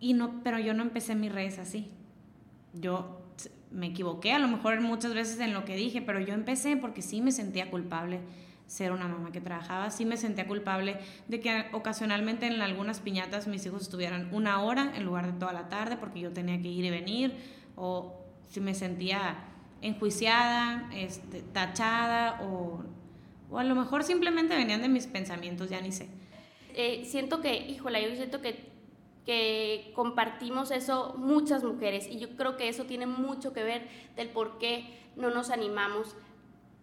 y 0.00 0.12
no, 0.12 0.42
pero 0.42 0.58
yo 0.58 0.74
no 0.74 0.82
empecé 0.82 1.14
mis 1.14 1.32
redes 1.32 1.58
así. 1.58 1.90
Yo 2.74 3.20
me 3.70 3.88
equivoqué 3.88 4.32
a 4.32 4.38
lo 4.38 4.48
mejor 4.48 4.80
muchas 4.80 5.14
veces 5.14 5.40
en 5.40 5.52
lo 5.52 5.64
que 5.64 5.76
dije, 5.76 6.00
pero 6.00 6.20
yo 6.20 6.34
empecé 6.34 6.76
porque 6.76 7.02
sí 7.02 7.20
me 7.20 7.32
sentía 7.32 7.70
culpable 7.70 8.20
ser 8.66 8.92
una 8.92 9.08
mamá 9.08 9.30
que 9.30 9.40
trabajaba, 9.40 9.90
sí 9.90 10.04
me 10.04 10.16
sentía 10.16 10.46
culpable 10.46 10.96
de 11.28 11.40
que 11.40 11.66
ocasionalmente 11.72 12.46
en 12.46 12.62
algunas 12.62 13.00
piñatas 13.00 13.46
mis 13.46 13.66
hijos 13.66 13.82
estuvieran 13.82 14.28
una 14.32 14.62
hora 14.62 14.92
en 14.96 15.04
lugar 15.04 15.32
de 15.32 15.38
toda 15.38 15.52
la 15.52 15.68
tarde 15.68 15.96
porque 15.96 16.20
yo 16.20 16.32
tenía 16.32 16.60
que 16.60 16.68
ir 16.68 16.84
y 16.84 16.90
venir, 16.90 17.36
o 17.76 18.14
si 18.48 18.60
me 18.60 18.74
sentía 18.74 19.38
enjuiciada, 19.82 20.88
este, 20.94 21.42
tachada, 21.42 22.40
o, 22.42 22.82
o 23.50 23.58
a 23.58 23.64
lo 23.64 23.74
mejor 23.74 24.02
simplemente 24.02 24.56
venían 24.56 24.80
de 24.80 24.88
mis 24.88 25.06
pensamientos, 25.06 25.68
ya 25.68 25.80
ni 25.80 25.92
sé. 25.92 26.08
Eh, 26.74 27.04
siento 27.04 27.40
que, 27.40 27.54
híjole, 27.54 28.02
yo 28.08 28.16
siento 28.16 28.40
que 28.40 28.73
que 29.24 29.92
compartimos 29.94 30.70
eso 30.70 31.14
muchas 31.16 31.64
mujeres 31.64 32.06
y 32.08 32.18
yo 32.18 32.36
creo 32.36 32.56
que 32.56 32.68
eso 32.68 32.84
tiene 32.84 33.06
mucho 33.06 33.52
que 33.52 33.62
ver 33.62 33.88
del 34.16 34.28
por 34.28 34.58
qué 34.58 34.98
no 35.16 35.30
nos 35.30 35.50
animamos 35.50 36.14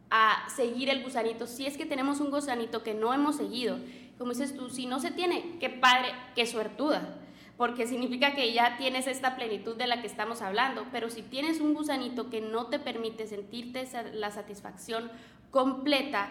a 0.10 0.49
seguir 0.49 0.89
el 0.89 1.04
gusanito. 1.04 1.47
Si 1.47 1.65
es 1.65 1.77
que 1.77 1.86
tenemos 1.86 2.19
un 2.19 2.32
gusanito 2.32 2.84
que 2.84 2.93
no 2.93 3.13
hemos 3.13 3.38
seguido, 3.38 3.77
como 4.17 4.32
dices 4.32 4.56
tú, 4.56 4.69
si 4.69 4.86
no 4.86 4.99
se 4.99 5.12
tiene, 5.12 5.58
qué 5.60 5.69
padre, 5.69 6.10
qué 6.36 6.45
suertuda, 6.45 7.17
porque 7.58 7.88
significa 7.88 8.34
que 8.34 8.54
ya 8.54 8.77
tienes 8.77 9.08
esta 9.08 9.36
plenitud 9.36 9.75
de 9.77 9.88
la 9.88 10.01
que 10.01 10.08
estamos 10.08 10.41
hablando, 10.41 10.86
pero 10.91 11.10
si 11.10 11.21
tienes 11.21 11.62
un 11.62 11.73
gusanito 11.73 12.30
que 12.30 12.41
no 12.41 12.67
te 12.67 12.80
permite 12.80 13.27
sentirte 13.27 13.88
la 14.13 14.32
satisfacción 14.32 15.12
completa, 15.51 16.30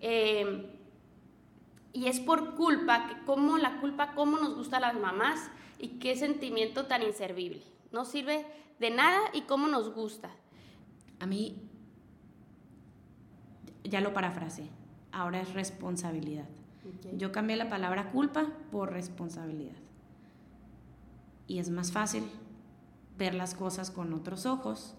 eh, 0.00 0.66
y 1.92 2.06
es 2.06 2.20
por 2.20 2.54
culpa, 2.54 3.06
que 3.06 3.24
cómo 3.24 3.58
la 3.58 3.80
culpa, 3.80 4.14
cómo 4.14 4.38
nos 4.38 4.54
gusta 4.54 4.78
a 4.78 4.80
las 4.80 4.94
mamás 4.94 5.50
y 5.78 5.98
qué 5.98 6.16
sentimiento 6.16 6.86
tan 6.86 7.02
inservible. 7.02 7.62
No 7.92 8.04
sirve 8.04 8.46
de 8.80 8.90
nada 8.90 9.20
y 9.34 9.42
cómo 9.42 9.68
nos 9.68 9.94
gusta. 9.94 10.30
A 11.20 11.26
mí, 11.26 11.60
ya 13.84 14.00
lo 14.00 14.14
parafrasé, 14.14 14.68
ahora 15.12 15.40
es 15.40 15.52
responsabilidad. 15.52 16.48
Yo 17.16 17.30
cambié 17.30 17.56
la 17.56 17.68
palabra 17.68 18.10
culpa 18.10 18.48
por 18.70 18.92
responsabilidad. 18.92 19.76
Y 21.46 21.58
es 21.58 21.70
más 21.70 21.92
fácil 21.92 22.24
ver 23.18 23.34
las 23.34 23.54
cosas 23.54 23.90
con 23.90 24.14
otros 24.14 24.46
ojos 24.46 24.94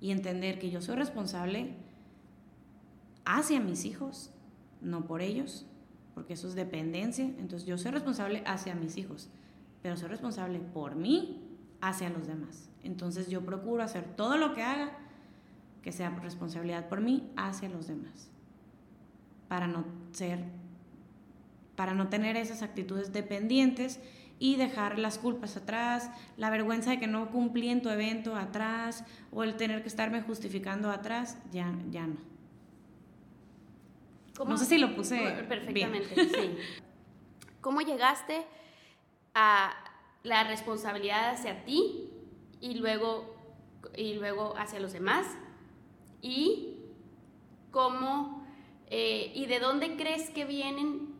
y 0.00 0.10
entender 0.10 0.58
que 0.58 0.70
yo 0.70 0.82
soy 0.82 0.96
responsable 0.96 1.74
hacia 3.24 3.60
mis 3.60 3.84
hijos, 3.84 4.30
no 4.82 5.06
por 5.06 5.22
ellos 5.22 5.66
porque 6.20 6.34
eso 6.34 6.48
es 6.48 6.54
dependencia. 6.54 7.24
Entonces 7.24 7.64
yo 7.64 7.78
soy 7.78 7.92
responsable 7.92 8.42
hacia 8.44 8.74
mis 8.74 8.98
hijos, 8.98 9.30
pero 9.80 9.96
soy 9.96 10.10
responsable 10.10 10.58
por 10.58 10.94
mí 10.94 11.40
hacia 11.80 12.10
los 12.10 12.26
demás. 12.26 12.68
Entonces 12.82 13.28
yo 13.28 13.40
procuro 13.40 13.82
hacer 13.82 14.04
todo 14.04 14.36
lo 14.36 14.52
que 14.52 14.62
haga 14.62 14.90
que 15.80 15.92
sea 15.92 16.10
responsabilidad 16.10 16.90
por 16.90 17.00
mí 17.00 17.32
hacia 17.38 17.70
los 17.70 17.86
demás, 17.86 18.28
para 19.48 19.66
no 19.66 19.86
ser, 20.12 20.44
para 21.74 21.94
no 21.94 22.10
tener 22.10 22.36
esas 22.36 22.60
actitudes 22.60 23.14
dependientes 23.14 23.98
y 24.38 24.56
dejar 24.56 24.98
las 24.98 25.16
culpas 25.16 25.56
atrás, 25.56 26.10
la 26.36 26.50
vergüenza 26.50 26.90
de 26.90 27.00
que 27.00 27.06
no 27.06 27.30
cumplí 27.30 27.70
en 27.70 27.80
tu 27.80 27.88
evento 27.88 28.36
atrás 28.36 29.04
o 29.32 29.42
el 29.42 29.56
tener 29.56 29.80
que 29.80 29.88
estarme 29.88 30.20
justificando 30.20 30.90
atrás, 30.90 31.38
ya, 31.50 31.74
ya 31.90 32.06
no. 32.06 32.29
No 34.46 34.56
sé 34.56 34.64
si 34.64 34.78
lo 34.78 34.94
puse 34.94 35.18
perfectamente. 35.48 36.14
Sí. 36.30 36.56
¿Cómo 37.60 37.82
llegaste 37.82 38.46
a 39.34 39.74
la 40.22 40.44
responsabilidad 40.44 41.30
hacia 41.30 41.64
ti 41.64 42.10
y 42.60 42.74
luego, 42.74 43.36
y 43.96 44.14
luego 44.14 44.56
hacia 44.56 44.80
los 44.80 44.92
demás? 44.92 45.26
Y 46.22 46.76
cómo 47.70 48.40
eh, 48.90 49.30
y 49.34 49.46
de 49.46 49.60
dónde 49.60 49.96
crees 49.96 50.30
que 50.30 50.44
vienen 50.44 51.10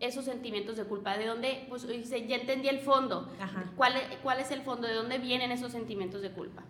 esos 0.00 0.24
sentimientos 0.24 0.76
de 0.76 0.84
culpa? 0.84 1.16
¿De 1.16 1.26
dónde? 1.26 1.66
Pues 1.68 1.86
ya 1.86 2.36
entendí 2.36 2.68
el 2.68 2.80
fondo. 2.80 3.30
¿Cuál, 3.76 3.94
¿Cuál 4.22 4.40
es 4.40 4.50
el 4.50 4.62
fondo? 4.62 4.88
¿De 4.88 4.94
dónde 4.94 5.18
vienen 5.18 5.52
esos 5.52 5.72
sentimientos 5.72 6.22
de 6.22 6.32
culpa? 6.32 6.64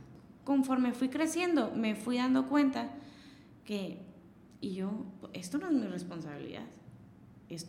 Conforme 0.45 0.93
fui 0.93 1.09
creciendo, 1.09 1.71
me 1.71 1.95
fui 1.95 2.19
dando 2.19 2.49
cuenta 2.49 2.91
que 3.65 4.01
y 4.63 4.75
yo, 4.75 5.05
esto 5.33 5.59
no 5.59 5.67
es 5.67 5.73
mi 5.73 5.87
responsabilidad. 5.89 6.63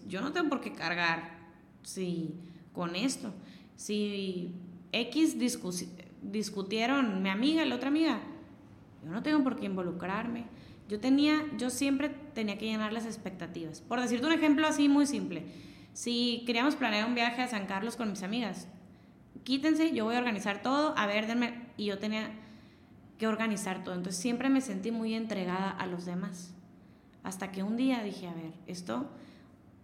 yo 0.07 0.21
no 0.21 0.31
tengo 0.31 0.47
por 0.47 0.61
qué 0.61 0.73
cargar 0.73 1.39
si, 1.81 2.35
con 2.71 2.95
esto. 2.95 3.33
Si 3.75 4.53
X 4.91 5.37
discutieron 6.21 7.23
mi 7.23 7.29
amiga 7.29 7.65
y 7.65 7.67
la 7.67 7.75
otra 7.75 7.89
amiga, 7.89 8.21
yo 9.03 9.11
no 9.11 9.23
tengo 9.23 9.43
por 9.43 9.59
qué 9.59 9.65
involucrarme. 9.65 10.45
Yo 10.87 10.99
tenía, 10.99 11.43
yo 11.57 11.71
siempre 11.71 12.09
tenía 12.35 12.59
que 12.59 12.65
llenar 12.65 12.93
las 12.93 13.07
expectativas. 13.07 13.81
Por 13.81 13.99
decirte 13.99 14.27
un 14.27 14.33
ejemplo 14.33 14.67
así 14.67 14.87
muy 14.87 15.07
simple. 15.07 15.45
Si 15.93 16.43
queríamos 16.45 16.75
planear 16.75 17.07
un 17.07 17.15
viaje 17.15 17.41
a 17.41 17.47
San 17.47 17.65
Carlos 17.65 17.95
con 17.95 18.11
mis 18.11 18.21
amigas, 18.21 18.67
quítense, 19.43 19.93
yo 19.93 20.05
voy 20.05 20.15
a 20.15 20.19
organizar 20.19 20.61
todo, 20.61 20.95
a 20.95 21.07
ver, 21.07 21.25
denme. 21.25 21.69
Y 21.75 21.85
yo 21.85 21.97
tenía 21.97 22.29
que 23.17 23.25
organizar 23.25 23.83
todo. 23.83 23.95
Entonces 23.95 24.21
siempre 24.21 24.49
me 24.49 24.61
sentí 24.61 24.91
muy 24.91 25.15
entregada 25.15 25.71
a 25.71 25.87
los 25.87 26.05
demás. 26.05 26.53
Hasta 27.23 27.51
que 27.51 27.63
un 27.63 27.77
día 27.77 28.03
dije, 28.03 28.27
a 28.27 28.33
ver, 28.33 28.53
esto 28.67 29.09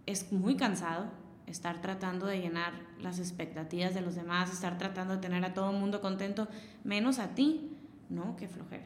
es 0.06 0.32
muy 0.32 0.56
cansado, 0.56 1.06
estar 1.46 1.80
tratando 1.80 2.26
de 2.26 2.40
llenar 2.40 2.72
las 3.00 3.18
expectativas 3.18 3.94
de 3.94 4.02
los 4.02 4.14
demás, 4.14 4.52
estar 4.52 4.78
tratando 4.78 5.14
de 5.14 5.20
tener 5.20 5.44
a 5.44 5.54
todo 5.54 5.70
el 5.70 5.78
mundo 5.78 6.00
contento, 6.00 6.48
menos 6.84 7.18
a 7.18 7.34
ti, 7.34 7.70
no, 8.08 8.36
qué 8.36 8.46
flojera. 8.48 8.84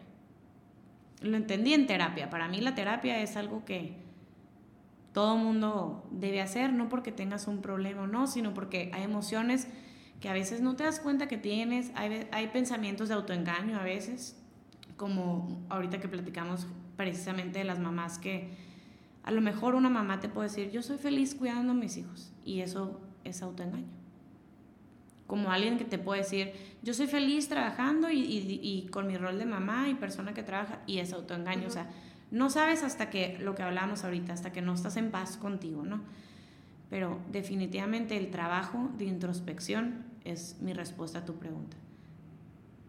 Lo 1.21 1.37
entendí 1.37 1.75
en 1.75 1.87
terapia. 1.87 2.31
Para 2.31 2.49
mí 2.49 2.61
la 2.61 2.75
terapia 2.75 3.21
es 3.21 3.37
algo 3.37 3.65
que 3.65 3.97
todo 5.13 5.37
mundo 5.37 6.07
debe 6.11 6.41
hacer, 6.41 6.73
no 6.73 6.89
porque 6.89 7.13
tengas 7.13 7.47
un 7.47 7.61
problema 7.61 8.03
o 8.03 8.07
no, 8.07 8.27
sino 8.27 8.53
porque 8.53 8.91
hay 8.93 9.03
emociones 9.05 9.69
que 10.21 10.29
a 10.29 10.33
veces 10.33 10.61
no 10.61 10.77
te 10.77 10.85
das 10.85 11.01
cuenta 11.01 11.29
que 11.29 11.37
tienes, 11.37 11.93
hay, 11.95 12.29
hay 12.33 12.49
pensamientos 12.49 13.09
de 13.09 13.15
autoengaño 13.15 13.79
a 13.79 13.83
veces, 13.85 14.37
como 14.97 15.65
ahorita 15.69 16.01
que 16.01 16.09
platicamos 16.09 16.67
precisamente 16.97 17.59
de 17.59 17.65
las 17.65 17.79
mamás 17.79 18.19
que 18.19 18.51
a 19.25 19.31
lo 19.31 19.41
mejor 19.41 19.75
una 19.75 19.89
mamá 19.89 20.21
te 20.21 20.29
puede 20.29 20.49
decir, 20.49 20.71
yo 20.71 20.83
soy 20.83 20.99
feliz 20.99 21.35
cuidando 21.35 21.73
a 21.73 21.75
mis 21.75 21.97
hijos, 21.97 22.31
y 22.45 22.61
eso 22.61 23.01
es 23.25 23.43
autoengaño. 23.43 23.89
Como 25.27 25.51
alguien 25.51 25.79
que 25.79 25.87
te 25.87 25.99
puede 25.99 26.21
decir, 26.21 26.53
yo 26.83 26.93
soy 26.93 27.07
feliz 27.07 27.49
trabajando 27.49 28.11
y, 28.11 28.21
y, 28.21 28.87
con 28.89 29.07
mi 29.07 29.17
rol 29.17 29.39
de 29.39 29.47
mamá 29.47 29.89
y 29.89 29.95
persona 29.95 30.35
que 30.35 30.43
trabaja, 30.43 30.81
y 30.87 30.99
es 30.99 31.15
autoengaño. 31.15 31.67
O 31.67 31.71
sea, 31.71 31.89
no 32.31 32.51
sabes 32.51 32.83
hasta 32.83 33.09
que, 33.09 33.39
lo 33.39 33.55
que 33.55 33.63
hablamos 33.63 34.05
ahorita, 34.05 34.35
hasta 34.35 34.53
que 34.53 34.61
no 34.61 34.75
estás 34.75 34.99
en 34.99 35.11
paz 35.11 35.39
contigo, 35.39 35.85
¿no? 35.85 36.03
Pero 36.91 37.19
definitivamente 37.33 38.19
el 38.19 38.31
trabajo 38.31 38.91
de 38.99 39.07
introspección 39.07 40.05
es 40.25 40.59
mi 40.61 40.75
respuesta 40.75 41.21
a 41.21 41.25
tu 41.25 41.37
pregunta. 41.37 41.79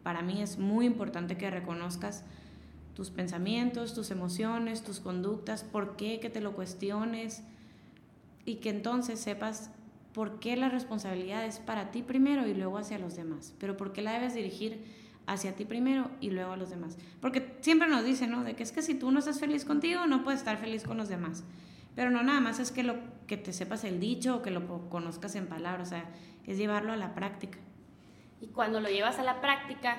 Para 0.05 0.21
mí 0.21 0.39
es 0.39 0.59
muy 0.59 0.85
importante 0.85 1.35
que 1.35 1.49
reconozcas 1.49 2.23
tus 2.93 3.09
pensamientos, 3.09 3.95
tus 3.95 4.11
emociones, 4.11 4.83
tus 4.83 4.99
conductas, 4.99 5.63
por 5.63 5.95
qué, 5.95 6.19
que 6.19 6.29
te 6.29 6.41
lo 6.41 6.53
cuestiones 6.53 7.41
y 8.45 8.57
que 8.57 8.69
entonces 8.69 9.19
sepas 9.19 9.71
por 10.13 10.39
qué 10.39 10.57
la 10.57 10.69
responsabilidad 10.69 11.43
es 11.43 11.57
para 11.57 11.89
ti 11.89 12.03
primero 12.03 12.45
y 12.47 12.53
luego 12.53 12.77
hacia 12.77 12.99
los 12.99 13.15
demás, 13.15 13.55
pero 13.59 13.77
por 13.77 13.93
qué 13.93 14.03
la 14.03 14.11
debes 14.11 14.35
dirigir 14.35 14.85
hacia 15.25 15.55
ti 15.55 15.65
primero 15.65 16.11
y 16.21 16.29
luego 16.29 16.51
a 16.51 16.57
los 16.57 16.69
demás. 16.69 16.99
Porque 17.19 17.57
siempre 17.61 17.87
nos 17.87 18.05
dicen, 18.05 18.29
¿no? 18.29 18.43
De 18.43 18.55
que 18.55 18.61
es 18.61 18.71
que 18.71 18.83
si 18.83 18.93
tú 18.93 19.09
no 19.09 19.17
estás 19.17 19.39
feliz 19.39 19.65
contigo, 19.65 20.05
no 20.05 20.23
puedes 20.23 20.41
estar 20.41 20.59
feliz 20.59 20.83
con 20.83 20.97
los 20.97 21.09
demás. 21.09 21.43
Pero 21.95 22.11
no 22.11 22.21
nada 22.21 22.41
más 22.41 22.59
es 22.59 22.71
que, 22.71 22.83
lo, 22.83 22.97
que 23.25 23.37
te 23.37 23.53
sepas 23.53 23.83
el 23.83 23.99
dicho 23.99 24.35
o 24.35 24.41
que 24.43 24.51
lo 24.51 24.87
conozcas 24.87 25.33
en 25.33 25.47
palabras, 25.47 25.87
o 25.87 25.89
sea, 25.89 26.05
es 26.45 26.59
llevarlo 26.59 26.93
a 26.93 26.95
la 26.95 27.15
práctica. 27.15 27.57
Y 28.41 28.47
cuando 28.47 28.79
lo 28.79 28.89
llevas 28.89 29.19
a 29.19 29.23
la 29.23 29.41
práctica, 29.41 29.97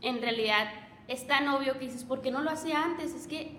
en 0.00 0.20
realidad 0.20 0.68
es 1.08 1.26
tan 1.26 1.48
obvio 1.48 1.74
que 1.74 1.86
dices, 1.86 2.04
¿por 2.04 2.22
qué 2.22 2.30
no 2.30 2.42
lo 2.42 2.50
hacía 2.50 2.82
antes? 2.82 3.14
Es 3.14 3.26
que 3.26 3.58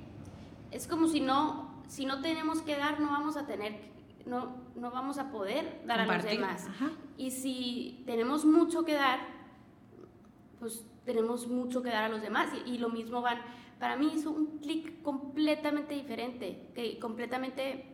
es 0.72 0.88
como 0.88 1.08
si 1.08 1.22
no, 1.22 1.84
si 1.88 2.06
no 2.06 2.22
tenemos 2.22 2.62
que 2.62 2.76
dar, 2.76 3.00
no 3.00 3.10
vamos 3.10 3.38
a 3.38 3.46
tener, 3.46 3.80
no, 4.26 4.56
no 4.76 4.92
vamos 4.92 5.18
a 5.18 5.32
poder 5.32 5.82
dar 5.86 6.00
a 6.00 6.06
los 6.06 6.24
demás. 6.24 6.68
Y 7.18 7.32
si 7.32 8.04
tenemos 8.06 8.46
mucho 8.46 8.84
que 8.84 8.94
dar, 8.94 9.20
pues 10.60 10.86
tenemos 11.06 11.48
mucho 11.48 11.82
que 11.82 11.90
dar 11.90 12.04
a 12.04 12.10
los 12.10 12.22
demás. 12.22 12.50
Y, 12.66 12.78
lo 12.80 12.90
mismo 12.90 13.22
van, 13.22 13.40
para 13.80 13.96
mí 13.96 14.12
hizo 14.14 14.32
un 14.32 14.58
clic 14.58 15.02
completamente 15.02 15.94
diferente, 15.94 16.70
que 16.74 17.00
completamente 17.00 17.86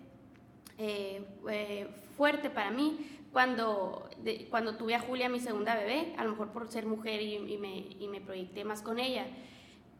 eh, 0.77 1.25
eh, 1.49 1.87
fuerte 2.15 2.49
para 2.49 2.71
mí, 2.71 3.19
cuando, 3.31 4.09
cuando 4.49 4.75
tuve 4.75 4.95
a 4.95 4.99
Julia, 4.99 5.29
mi 5.29 5.39
segunda 5.39 5.75
bebé, 5.75 6.13
a 6.17 6.23
lo 6.23 6.31
mejor 6.31 6.51
por 6.51 6.67
ser 6.67 6.85
mujer 6.85 7.21
y, 7.21 7.57
me, 7.57 7.77
y 7.77 8.07
me 8.09 8.19
proyecté 8.19 8.65
más 8.65 8.81
con 8.81 8.99
ella. 8.99 9.25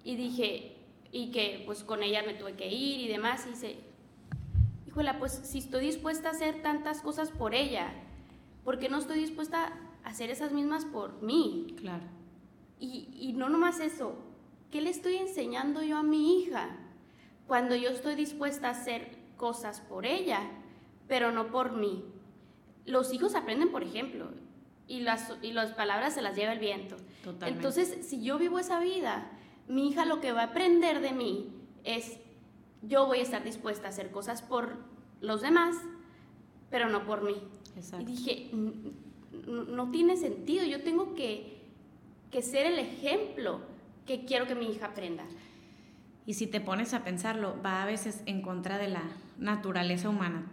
Y 0.04 0.16
dije, 0.16 0.76
y 1.12 1.32
que 1.32 1.64
pues 1.66 1.84
con 1.84 2.04
ella 2.04 2.24
me 2.26 2.34
tuve 2.34 2.54
que 2.54 2.68
ir 2.68 3.00
y 3.02 3.08
demás, 3.08 3.46
y 3.48 3.52
dice, 3.52 3.80
híjola, 4.88 5.18
pues 5.20 5.32
si 5.32 5.60
estoy 5.60 5.86
dispuesta 5.86 6.30
a 6.30 6.32
hacer 6.32 6.62
tantas 6.62 7.02
cosas 7.02 7.32
por 7.32 7.56
ella, 7.56 7.94
¿por 8.66 8.80
qué 8.80 8.90
no 8.90 8.98
estoy 8.98 9.20
dispuesta 9.20 9.74
a 10.04 10.10
hacer 10.10 10.30
esas 10.30 10.52
mismas 10.52 10.84
por 10.84 11.22
mí? 11.22 11.76
Claro. 11.78 12.04
Y, 12.80 13.08
y 13.14 13.34
no 13.34 13.48
nomás 13.48 13.80
eso, 13.80 14.16
¿qué 14.72 14.82
le 14.82 14.90
estoy 14.90 15.16
enseñando 15.16 15.84
yo 15.84 15.98
a 15.98 16.04
mi 16.04 16.40
hija 16.40 16.78
cuando 17.48 17.76
yo 17.76 17.92
estoy 17.92 18.16
dispuesta 18.16 18.68
a 18.68 18.72
hacer 18.72 19.18
cosas 19.38 19.80
por 19.80 20.06
ella, 20.06 20.42
pero 21.08 21.32
no 21.32 21.52
por 21.52 21.74
mí? 21.74 22.04
Los 22.86 23.14
hijos 23.14 23.36
aprenden 23.36 23.72
por 23.72 23.84
ejemplo 23.84 24.30
y 24.88 25.02
las, 25.02 25.34
y 25.42 25.54
las 25.54 25.72
palabras 25.72 26.14
se 26.14 26.22
las 26.22 26.36
lleva 26.36 26.54
el 26.54 26.60
viento. 26.60 26.98
Entonces, 27.46 28.00
si 28.02 28.22
yo 28.22 28.38
vivo 28.38 28.60
esa 28.60 28.80
vida, 28.80 29.30
mi 29.68 29.88
hija 29.88 30.06
lo 30.06 30.20
que 30.20 30.32
va 30.32 30.42
a 30.42 30.46
aprender 30.46 31.00
de 31.00 31.14
mí 31.14 31.54
es, 31.84 32.18
yo 32.82 33.06
voy 33.06 33.20
a 33.20 33.24
estar 33.24 33.44
dispuesta 33.44 33.88
a 33.88 33.90
hacer 33.90 34.12
cosas 34.12 34.42
por 34.42 34.78
los 35.22 35.42
demás, 35.42 35.78
pero 36.70 36.90
no 36.90 37.06
por 37.06 37.24
mí. 37.24 37.36
Y 38.00 38.04
dije, 38.04 38.50
no 39.48 39.92
tiene 39.92 40.18
sentido, 40.18 40.66
yo 40.66 40.84
tengo 40.84 41.16
que, 41.16 41.62
que 42.30 42.42
ser 42.42 42.66
el 42.66 42.80
ejemplo 42.80 43.62
que 44.06 44.26
quiero 44.26 44.46
que 44.46 44.56
mi 44.56 44.66
hija 44.66 44.88
aprenda. 44.88 45.24
Y 46.26 46.34
si 46.34 46.48
te 46.48 46.60
pones 46.60 46.94
a 46.94 47.04
pensarlo, 47.04 47.56
va 47.64 47.82
a 47.82 47.86
veces 47.86 48.24
en 48.26 48.42
contra 48.42 48.78
de 48.78 48.90
la 48.90 49.04
naturaleza 49.38 50.10
humana 50.10 50.48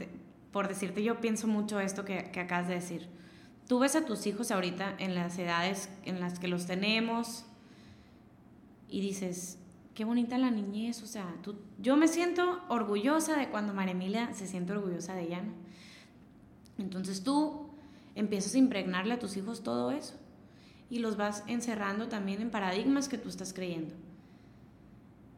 por 0.53 0.69
decirte, 0.69 1.03
yo 1.03 1.21
pienso 1.21 1.47
mucho 1.47 1.81
esto 1.81 2.05
que, 2.05 2.31
que 2.31 2.41
acabas 2.41 2.69
de 2.69 2.75
decir. 2.75 3.09
Tú 3.67 3.79
ves 3.79 3.97
a 3.97 4.05
tus 4.05 4.27
hijos 4.27 4.51
ahorita 4.51 4.95
en 4.99 5.15
las 5.15 5.39
edades 5.39 5.91
en 6.05 6.21
las 6.21 6.39
que 6.39 6.49
los 6.49 6.67
tenemos 6.67 7.45
y 8.89 9.01
dices, 9.01 9.59
qué 9.95 10.05
bonita 10.05 10.39
la 10.39 10.51
niñez, 10.51 11.03
o 11.03 11.07
sea, 11.07 11.35
tú, 11.43 11.57
yo 11.79 11.97
me 11.97 12.09
siento 12.09 12.61
orgullosa 12.69 13.37
de 13.37 13.51
cuando 13.51 13.75
María 13.75 13.93
Emilia 13.93 14.33
se 14.33 14.47
siente 14.47 14.73
orgullosa 14.73 15.15
de 15.15 15.23
ella. 15.23 15.43
Entonces 16.79 17.25
tú 17.25 17.69
empiezas 18.15 18.55
a 18.55 18.59
impregnarle 18.59 19.15
a 19.15 19.19
tus 19.19 19.37
hijos 19.37 19.63
todo 19.63 19.91
eso 19.91 20.15
y 20.89 21.01
los 21.01 21.17
vas 21.17 21.45
encerrando 21.47 22.09
también 22.09 22.41
en 22.41 22.51
paradigmas 22.51 23.09
que 23.09 23.19
tú 23.19 23.29
estás 23.29 23.53
creyendo. 23.53 23.95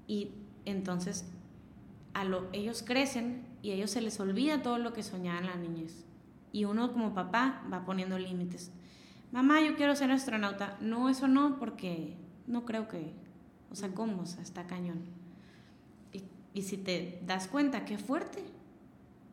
Y 0.07 0.33
entonces 0.67 1.25
a 2.15 2.25
lo, 2.25 2.49
ellos 2.53 2.83
crecen 2.83 3.45
y 3.63 3.71
a 3.71 3.75
ellos 3.75 3.91
se 3.91 4.01
les 4.01 4.19
olvida 4.21 4.63
todo 4.63 4.79
lo 4.79 4.93
que 4.93 5.03
soñaban 5.03 5.47
la 5.47 5.57
niñez. 5.57 6.05
Y 6.53 6.65
uno 6.65 6.93
como 6.93 7.15
papá 7.15 7.63
va 7.73 7.85
poniendo 7.85 8.19
límites. 8.19 8.73
Mamá, 9.33 9.61
yo 9.61 9.77
quiero 9.77 9.95
ser 9.95 10.11
astronauta. 10.11 10.77
No, 10.81 11.09
eso 11.09 11.29
no, 11.29 11.59
porque 11.59 12.17
no 12.47 12.65
creo 12.65 12.89
que... 12.89 13.13
O 13.71 13.77
sea, 13.77 13.91
¿cómo? 13.95 14.23
O 14.23 14.27
sea, 14.27 14.43
está 14.43 14.67
cañón. 14.67 15.05
Y, 16.13 16.25
y 16.55 16.63
si 16.63 16.77
te 16.77 17.21
das 17.25 17.47
cuenta, 17.47 17.85
qué 17.85 17.99
fuerte. 17.99 18.43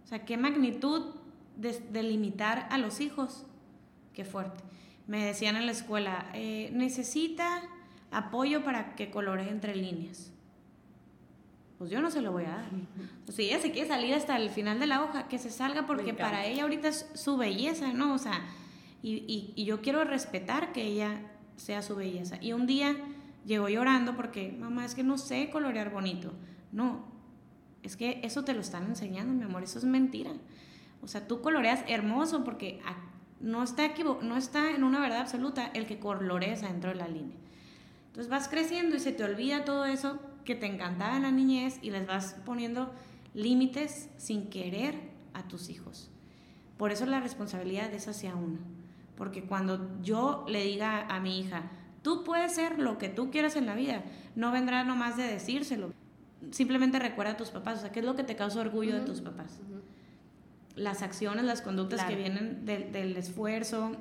O 0.03 0.07
sea, 0.07 0.25
qué 0.25 0.37
magnitud 0.37 1.15
de, 1.55 2.03
limitar 2.03 2.67
a 2.69 2.77
los 2.77 3.01
hijos. 3.01 3.45
Qué 4.13 4.25
fuerte. 4.25 4.63
Me 5.07 5.25
decían 5.25 5.55
en 5.55 5.65
la 5.65 5.71
escuela, 5.71 6.29
eh, 6.33 6.69
necesita 6.73 7.63
apoyo 8.11 8.63
para 8.63 8.95
que 8.95 9.09
colore 9.09 9.49
entre 9.49 9.75
líneas 9.75 10.31
pues 11.77 11.91
yo 11.91 12.01
no 12.01 12.09
se 12.09 12.21
lo 12.21 12.31
voy 12.31 12.45
a 12.45 12.49
dar. 12.49 12.69
O 13.27 13.31
si 13.31 13.43
ella 13.43 13.59
se 13.59 13.71
quiere 13.71 13.87
salir 13.87 14.13
hasta 14.13 14.35
el 14.35 14.49
final 14.49 14.79
de 14.79 14.87
la 14.87 15.03
hoja, 15.03 15.27
que 15.27 15.37
se 15.37 15.49
salga 15.49 15.85
porque 15.85 16.13
para 16.13 16.45
ella 16.45 16.63
ahorita 16.63 16.87
es 16.87 17.09
su 17.13 17.37
belleza, 17.37 17.93
¿no? 17.93 18.13
O 18.13 18.17
sea, 18.17 18.45
y, 19.03 19.53
y, 19.55 19.63
yo 19.63 19.81
quiero 19.81 20.03
respetar 20.03 20.71
que 20.71 20.83
ella 20.83 21.21
sea 21.55 21.81
su 21.81 21.95
belleza. 21.95 22.37
Y 22.41 22.53
un 22.53 22.65
día 22.65 22.97
llegó 23.45 23.69
llorando 23.69 24.15
porque, 24.15 24.51
mamá, 24.59 24.85
es 24.85 24.95
que 24.95 25.03
no 25.03 25.17
sé 25.19 25.49
colorear 25.51 25.91
bonito. 25.91 26.33
No, 26.71 27.05
es 27.83 27.95
que 27.95 28.21
eso 28.23 28.43
te 28.43 28.53
lo 28.53 28.61
están 28.61 28.85
enseñando, 28.85 29.33
mi 29.33 29.43
amor, 29.43 29.63
eso 29.63 29.77
es 29.77 29.85
mentira. 29.85 30.31
O 31.03 31.07
sea, 31.07 31.27
tú 31.27 31.41
coloreas 31.41 31.83
hermoso 31.87 32.43
porque 32.43 32.81
no 33.39 33.63
está, 33.63 33.93
no 34.23 34.35
está 34.35 34.71
en 34.71 34.83
una 34.83 34.99
verdad 34.99 35.19
absoluta 35.19 35.67
el 35.67 35.85
que 35.85 35.99
coloreas 35.99 36.63
adentro 36.63 36.89
de 36.89 36.95
la 36.95 37.07
línea. 37.07 37.37
Entonces 38.07 38.29
vas 38.29 38.47
creciendo 38.47 38.95
y 38.95 38.99
se 38.99 39.11
te 39.11 39.23
olvida 39.23 39.63
todo 39.63 39.85
eso 39.85 40.19
que 40.47 40.55
te 40.55 40.65
encantaba 40.65 41.17
en 41.17 41.23
la 41.23 41.31
niñez 41.31 41.77
y 41.81 41.91
les 41.91 42.07
vas 42.07 42.37
poniendo 42.45 42.89
límites 43.33 44.09
sin 44.17 44.49
querer 44.49 44.95
a 45.33 45.43
tus 45.43 45.69
hijos. 45.69 46.09
Por 46.77 46.91
eso 46.91 47.05
la 47.05 47.19
responsabilidad 47.19 47.93
es 47.93 48.07
hacia 48.07 48.33
uno. 48.33 48.57
Porque 49.17 49.43
cuando 49.43 50.01
yo 50.01 50.45
le 50.47 50.63
diga 50.63 51.05
a 51.07 51.19
mi 51.19 51.37
hija, 51.37 51.63
tú 52.01 52.23
puedes 52.23 52.55
ser 52.55 52.79
lo 52.79 52.97
que 52.97 53.09
tú 53.09 53.29
quieras 53.29 53.57
en 53.57 53.65
la 53.65 53.75
vida, 53.75 54.03
no 54.35 54.51
vendrá 54.53 54.85
nomás 54.85 55.17
de 55.17 55.23
decírselo. 55.23 55.91
Simplemente 56.51 56.97
recuerda 56.97 57.33
a 57.33 57.37
tus 57.37 57.49
papás, 57.49 57.79
o 57.79 57.81
sea, 57.81 57.91
¿qué 57.91 57.99
es 57.99 58.05
lo 58.05 58.15
que 58.15 58.23
te 58.23 58.37
causa 58.37 58.61
orgullo 58.61 58.95
de 58.95 59.01
tus 59.01 59.19
papás? 59.19 59.59
Las 60.75 61.01
acciones, 61.01 61.43
las 61.43 61.61
conductas 61.61 62.05
que 62.05 62.15
vienen 62.15 62.65
del 62.65 63.17
esfuerzo, 63.17 63.91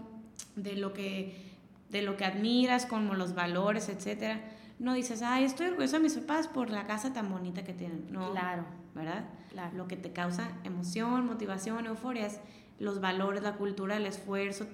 de 0.55 0.77
lo 0.77 0.93
que 0.93 1.45
de 1.91 2.03
lo 2.03 2.17
que 2.17 2.25
admiras, 2.25 2.85
como 2.85 3.15
los 3.15 3.35
valores, 3.35 3.89
etcétera 3.89 4.56
no 4.79 4.95
dices, 4.95 5.23
ay, 5.23 5.45
estoy 5.45 5.69
orgullosa 5.69 5.97
de 5.97 6.03
mis 6.03 6.15
papás 6.15 6.49
por 6.49 6.71
la 6.71 6.87
casa 6.87 7.12
tan 7.12 7.31
bonita 7.31 7.65
que 7.65 7.73
tienen. 7.73 8.12
No, 8.12 8.31
claro. 8.33 8.65
¿verdad? 8.95 9.25
Claro. 9.51 9.77
Lo 9.77 9.89
que 9.89 9.97
te 9.97 10.12
causa 10.12 10.51
emoción, 10.65 11.27
motivación, 11.27 11.87
euforia 11.87 12.27
es 12.27 12.41
los 12.79 13.01
valores, 13.01 13.43
la 13.43 13.57
cultura, 13.57 13.97
el 13.97 14.07
esfuerzo, 14.07 14.67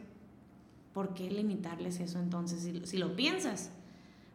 ¿por 0.92 1.14
qué 1.14 1.30
limitarles 1.30 2.00
eso 2.00 2.18
entonces 2.18 2.62
si, 2.62 2.84
si 2.86 2.98
lo 2.98 3.14
piensas? 3.14 3.70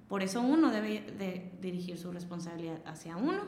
Por 0.07 0.23
eso 0.23 0.41
uno 0.41 0.71
debe 0.71 1.01
de 1.17 1.51
dirigir 1.61 1.97
su 1.97 2.11
responsabilidad 2.11 2.81
hacia 2.85 3.17
uno 3.17 3.41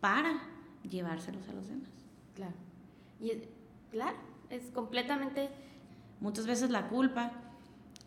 para 0.00 0.40
llevárselos 0.88 1.48
a 1.48 1.52
los 1.52 1.66
demás. 1.66 1.88
Claro. 2.34 2.54
Y 3.20 3.32
claro, 3.90 4.16
es 4.50 4.70
completamente... 4.70 5.50
Muchas 6.20 6.46
veces 6.46 6.70
la 6.70 6.88
culpa 6.88 7.32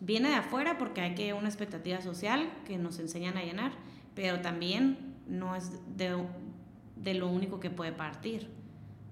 viene 0.00 0.28
de 0.30 0.34
afuera 0.36 0.78
porque 0.78 1.00
hay 1.00 1.14
que 1.14 1.32
una 1.32 1.48
expectativa 1.48 2.00
social 2.00 2.50
que 2.66 2.78
nos 2.78 2.98
enseñan 2.98 3.36
a 3.36 3.42
llenar, 3.42 3.72
pero 4.14 4.40
también 4.40 5.14
no 5.26 5.56
es 5.56 5.70
de, 5.96 6.24
de 6.96 7.14
lo 7.14 7.28
único 7.28 7.60
que 7.60 7.70
puede 7.70 7.92
partir. 7.92 8.50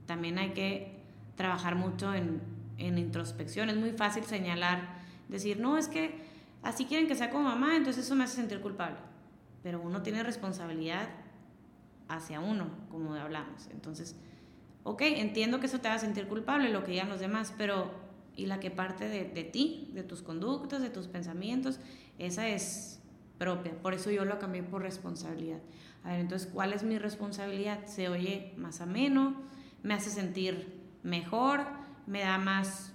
También 0.06 0.38
hay 0.38 0.50
que 0.50 1.00
trabajar 1.36 1.74
mucho 1.76 2.14
en, 2.14 2.40
en 2.78 2.98
introspección. 2.98 3.70
Es 3.70 3.76
muy 3.76 3.92
fácil 3.92 4.24
señalar, 4.24 4.80
decir, 5.28 5.58
no, 5.58 5.78
es 5.78 5.88
que 5.88 6.20
así 6.62 6.84
quieren 6.84 7.06
que 7.06 7.14
sea 7.14 7.30
como 7.30 7.44
mamá, 7.44 7.76
entonces 7.76 8.04
eso 8.04 8.14
me 8.14 8.24
hace 8.24 8.36
sentir 8.36 8.60
culpable. 8.60 8.96
Pero 9.62 9.80
uno 9.80 10.02
tiene 10.02 10.22
responsabilidad 10.22 11.08
hacia 12.08 12.40
uno, 12.40 12.68
como 12.90 13.14
hablamos. 13.14 13.68
Entonces, 13.72 14.16
ok, 14.82 15.02
entiendo 15.02 15.60
que 15.60 15.66
eso 15.66 15.80
te 15.80 15.88
va 15.88 15.94
a 15.94 15.98
sentir 15.98 16.26
culpable, 16.28 16.70
lo 16.70 16.84
que 16.84 16.92
digan 16.92 17.08
los 17.08 17.20
demás, 17.20 17.54
pero 17.56 18.03
¿y 18.36 18.46
la 18.46 18.60
que 18.60 18.70
parte 18.70 19.08
de, 19.08 19.24
de 19.24 19.44
ti, 19.44 19.90
de 19.94 20.02
tus 20.02 20.22
conductas, 20.22 20.82
de 20.82 20.90
tus 20.90 21.08
pensamientos? 21.08 21.80
Esa 22.18 22.48
es 22.48 23.00
propia. 23.38 23.72
Por 23.80 23.94
eso 23.94 24.10
yo 24.10 24.24
lo 24.24 24.38
cambié 24.38 24.62
por 24.62 24.82
responsabilidad. 24.82 25.60
A 26.04 26.10
ver, 26.10 26.20
entonces, 26.20 26.48
¿cuál 26.52 26.72
es 26.72 26.82
mi 26.82 26.98
responsabilidad? 26.98 27.86
Se 27.86 28.08
oye 28.08 28.52
más 28.56 28.80
ameno, 28.80 29.34
me 29.82 29.94
hace 29.94 30.10
sentir 30.10 30.80
mejor, 31.02 31.62
me 32.06 32.20
da 32.20 32.38
más 32.38 32.92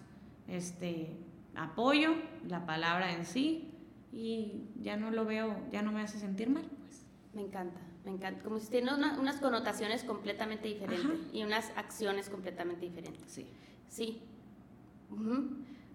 este, 0.47 1.17
apoyo, 1.55 2.13
la 2.47 2.65
palabra 2.65 3.13
en 3.13 3.25
sí, 3.25 3.71
y 4.11 4.63
ya 4.81 4.97
no 4.97 5.11
lo 5.11 5.25
veo, 5.25 5.55
ya 5.71 5.81
no 5.81 5.91
me 5.91 6.01
hace 6.01 6.19
sentir 6.19 6.49
mal. 6.49 6.63
Pues. 6.63 7.05
Me 7.33 7.41
encanta, 7.41 7.79
me 8.05 8.11
encanta. 8.11 8.43
Como 8.43 8.59
si 8.59 8.69
tiene 8.69 8.91
unas 8.93 9.39
connotaciones 9.39 10.03
completamente 10.03 10.67
diferentes 10.67 11.19
y 11.33 11.43
unas 11.43 11.71
acciones 11.75 12.29
completamente 12.29 12.85
diferentes. 12.85 13.31
Sí. 13.31 13.47
Sí. 13.87 14.21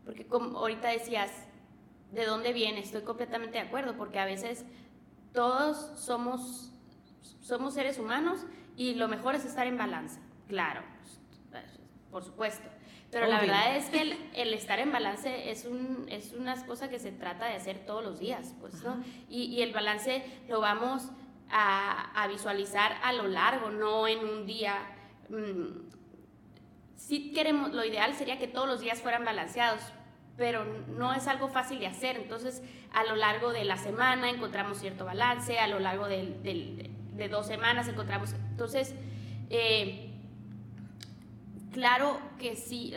Porque 0.05 0.27
como 0.27 0.59
ahorita 0.59 0.89
decías, 0.89 1.31
¿de 2.13 2.25
dónde 2.27 2.53
viene? 2.53 2.81
Estoy 2.81 3.03
completamente 3.03 3.59
de 3.59 3.65
acuerdo, 3.65 3.97
porque 3.97 4.19
a 4.19 4.25
veces 4.25 4.65
todos 5.33 5.99
somos, 5.99 6.73
somos 7.41 7.75
seres 7.75 7.99
humanos 7.99 8.47
y 8.77 8.95
lo 8.95 9.09
mejor 9.09 9.35
es 9.35 9.45
estar 9.45 9.67
en 9.67 9.77
balance, 9.77 10.21
claro, 10.49 10.83
por 12.11 12.25
supuesto. 12.25 12.69
Pero 13.11 13.29
la 13.29 13.41
verdad 13.41 13.77
es 13.77 13.91
que 13.91 14.19
el, 14.35 14.55
estar 14.55 14.81
en 14.81 14.91
balance 14.91 15.51
es, 15.51 15.67
un, 15.67 16.07
es 16.09 16.33
una 16.33 16.67
cosa 16.67 16.91
que 16.91 16.99
se 16.99 17.13
trata 17.13 17.47
de 17.47 17.55
hacer 17.55 17.87
todos 17.87 18.03
los 18.03 18.19
días, 18.19 18.55
pues, 18.61 18.83
¿no? 18.83 19.05
Y, 19.29 19.45
y, 19.45 19.63
el 19.63 19.73
balance 19.73 20.25
lo 20.49 20.61
vamos 20.61 21.11
a, 21.49 22.11
a, 22.21 22.27
visualizar 22.27 22.97
a 23.05 23.13
lo 23.13 23.29
largo, 23.29 23.71
no 23.71 24.09
en 24.09 24.19
un 24.19 24.47
día. 24.47 24.75
Mm, 25.29 25.95
si 27.07 27.33
queremos, 27.33 27.75
lo 27.75 27.85
ideal 27.85 28.15
sería 28.15 28.39
que 28.39 28.49
todos 28.49 28.67
los 28.67 28.81
días 28.81 29.03
fueran 29.03 29.27
balanceados, 29.27 29.83
pero 30.39 30.65
no 30.65 31.13
es 31.13 31.29
algo 31.29 31.49
fácil 31.49 31.79
de 31.79 31.87
hacer. 31.87 32.17
Entonces, 32.17 32.63
a 32.95 33.05
lo 33.05 33.15
largo 33.15 33.53
de 33.53 33.65
la 33.65 33.77
semana 33.77 34.31
encontramos 34.31 34.79
cierto 34.79 35.05
balance, 35.05 35.59
a 35.59 35.69
lo 35.69 35.81
largo 35.81 36.09
de, 36.09 36.91
de 37.13 37.29
dos 37.29 37.47
semanas 37.47 37.89
encontramos... 37.89 38.33
Entonces, 38.33 38.95
eh, 39.51 40.13
claro 41.73 42.19
que 42.39 42.57
sí, 42.57 42.95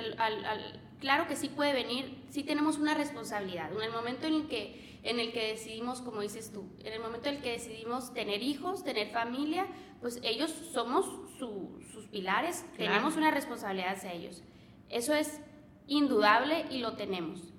claro 0.99 1.27
que 1.27 1.35
sí 1.35 1.49
puede 1.49 1.73
venir, 1.73 2.23
sí 2.29 2.43
tenemos 2.43 2.77
una 2.77 2.93
responsabilidad. 2.93 3.71
En 3.71 3.81
el 3.81 3.91
momento 3.91 4.27
en 4.27 4.33
el 4.33 4.47
que, 4.47 4.99
en 5.03 5.19
el 5.19 5.31
que 5.31 5.51
decidimos, 5.53 6.01
como 6.01 6.21
dices 6.21 6.51
tú, 6.51 6.65
en 6.83 6.93
el 6.93 6.99
momento 6.99 7.29
en 7.29 7.35
el 7.35 7.41
que 7.41 7.51
decidimos 7.51 8.13
tener 8.13 8.41
hijos, 8.41 8.83
tener 8.83 9.11
familia, 9.11 9.67
pues 10.01 10.19
ellos 10.23 10.51
somos 10.71 11.05
sus 11.37 12.05
pilares, 12.07 12.65
tenemos 12.75 13.15
una 13.15 13.31
responsabilidad 13.31 13.93
hacia 13.93 14.13
ellos. 14.13 14.43
Eso 14.89 15.13
es 15.13 15.39
indudable 15.87 16.65
y 16.69 16.79
lo 16.79 16.93
tenemos. 16.93 17.53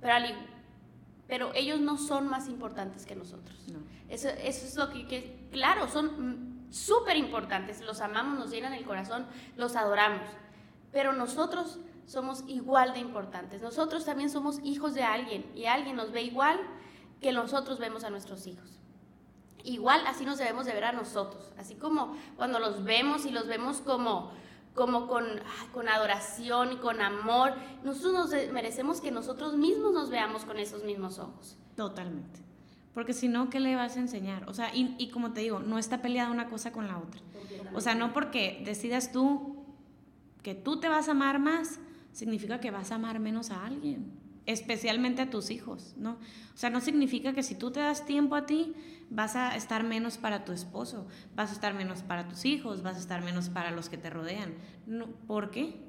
Pero, 0.00 0.14
pero 1.26 1.54
ellos 1.54 1.80
no 1.80 1.96
son 1.96 2.28
más 2.28 2.48
importantes 2.48 3.06
que 3.06 3.16
nosotros. 3.16 3.56
Eso, 4.08 4.28
eso 4.28 4.66
es 4.66 4.76
lo 4.76 4.90
que, 4.90 5.06
que 5.06 5.48
claro, 5.50 5.88
son 5.88 6.66
súper 6.70 7.16
importantes, 7.16 7.80
los 7.80 8.00
amamos, 8.00 8.38
nos 8.38 8.50
llenan 8.50 8.74
el 8.74 8.84
corazón, 8.84 9.26
los 9.56 9.76
adoramos, 9.76 10.28
pero 10.92 11.12
nosotros 11.12 11.78
somos 12.06 12.44
igual 12.46 12.92
de 12.92 13.00
importantes. 13.00 13.62
Nosotros 13.62 14.04
también 14.04 14.30
somos 14.30 14.60
hijos 14.64 14.94
de 14.94 15.02
alguien 15.02 15.44
y 15.54 15.66
alguien 15.66 15.96
nos 15.96 16.12
ve 16.12 16.22
igual 16.22 16.60
que 17.20 17.32
nosotros 17.32 17.78
vemos 17.78 18.04
a 18.04 18.10
nuestros 18.10 18.46
hijos. 18.46 18.80
Igual 19.62 20.06
así 20.06 20.24
nos 20.24 20.38
debemos 20.38 20.66
de 20.66 20.74
ver 20.74 20.84
a 20.84 20.92
nosotros, 20.92 21.52
así 21.56 21.74
como 21.74 22.16
cuando 22.36 22.58
los 22.58 22.84
vemos 22.84 23.24
y 23.24 23.30
los 23.30 23.46
vemos 23.46 23.78
como 23.78 24.32
como 24.74 25.06
con, 25.06 25.24
con 25.72 25.88
adoración 25.88 26.72
y 26.72 26.76
con 26.76 27.00
amor, 27.00 27.54
nosotros 27.84 28.12
nos 28.12 28.52
merecemos 28.52 29.00
que 29.00 29.12
nosotros 29.12 29.56
mismos 29.56 29.92
nos 29.92 30.10
veamos 30.10 30.44
con 30.44 30.58
esos 30.58 30.82
mismos 30.82 31.20
ojos. 31.20 31.56
Totalmente. 31.76 32.40
Porque 32.92 33.12
si 33.12 33.28
no, 33.28 33.50
¿qué 33.50 33.60
le 33.60 33.76
vas 33.76 33.96
a 33.96 34.00
enseñar? 34.00 34.48
O 34.48 34.54
sea, 34.54 34.74
y, 34.74 34.94
y, 34.98 35.10
como 35.10 35.32
te 35.32 35.40
digo, 35.40 35.60
no 35.60 35.78
está 35.78 36.02
peleada 36.02 36.30
una 36.30 36.48
cosa 36.48 36.72
con 36.72 36.86
la 36.86 36.98
otra. 36.98 37.20
O 37.72 37.80
sea, 37.80 37.94
no 37.94 38.12
porque 38.12 38.62
decidas 38.64 39.12
tú 39.12 39.64
que 40.42 40.54
tú 40.54 40.78
te 40.78 40.88
vas 40.88 41.08
a 41.08 41.12
amar 41.12 41.38
más, 41.38 41.80
significa 42.14 42.60
que 42.60 42.70
vas 42.70 42.90
a 42.90 42.94
amar 42.94 43.20
menos 43.20 43.50
a 43.50 43.66
alguien, 43.66 44.12
especialmente 44.46 45.20
a 45.20 45.28
tus 45.28 45.50
hijos, 45.50 45.94
¿no? 45.98 46.12
O 46.12 46.56
sea, 46.56 46.70
no 46.70 46.80
significa 46.80 47.34
que 47.34 47.42
si 47.42 47.54
tú 47.54 47.70
te 47.70 47.80
das 47.80 48.06
tiempo 48.06 48.36
a 48.36 48.46
ti, 48.46 48.72
vas 49.10 49.36
a 49.36 49.54
estar 49.54 49.84
menos 49.84 50.16
para 50.16 50.46
tu 50.46 50.52
esposo, 50.52 51.06
vas 51.34 51.50
a 51.50 51.52
estar 51.52 51.74
menos 51.74 52.02
para 52.02 52.26
tus 52.28 52.46
hijos, 52.46 52.82
vas 52.82 52.96
a 52.96 53.00
estar 53.00 53.22
menos 53.22 53.50
para 53.50 53.70
los 53.70 53.90
que 53.90 53.98
te 53.98 54.08
rodean. 54.08 54.54
No, 54.86 55.06
¿Por 55.26 55.50
qué? 55.50 55.84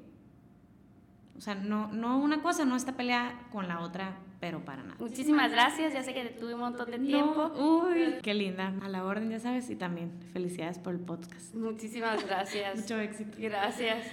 O 1.38 1.40
sea, 1.40 1.54
no, 1.54 1.92
no 1.92 2.18
una 2.18 2.42
cosa 2.42 2.64
no 2.64 2.76
está 2.76 2.96
peleada 2.96 3.48
con 3.50 3.68
la 3.68 3.80
otra 3.80 4.18
pero 4.40 4.64
para 4.64 4.82
nada. 4.82 4.96
Muchísimas 4.98 5.50
gracias, 5.50 5.92
ya 5.92 6.02
sé 6.02 6.12
que 6.14 6.24
tuve 6.26 6.54
un 6.54 6.60
montón 6.60 6.90
de 6.90 6.98
tiempo. 6.98 7.52
uy, 7.56 8.16
qué 8.22 8.34
linda, 8.34 8.72
a 8.82 8.88
la 8.88 9.04
orden, 9.04 9.30
ya 9.30 9.40
sabes, 9.40 9.70
y 9.70 9.76
también 9.76 10.12
felicidades 10.32 10.78
por 10.78 10.94
el 10.94 11.00
podcast. 11.00 11.54
Muchísimas 11.54 12.24
gracias. 12.24 12.76
Mucho 12.80 13.00
éxito. 13.00 13.36
Gracias. 13.38 14.06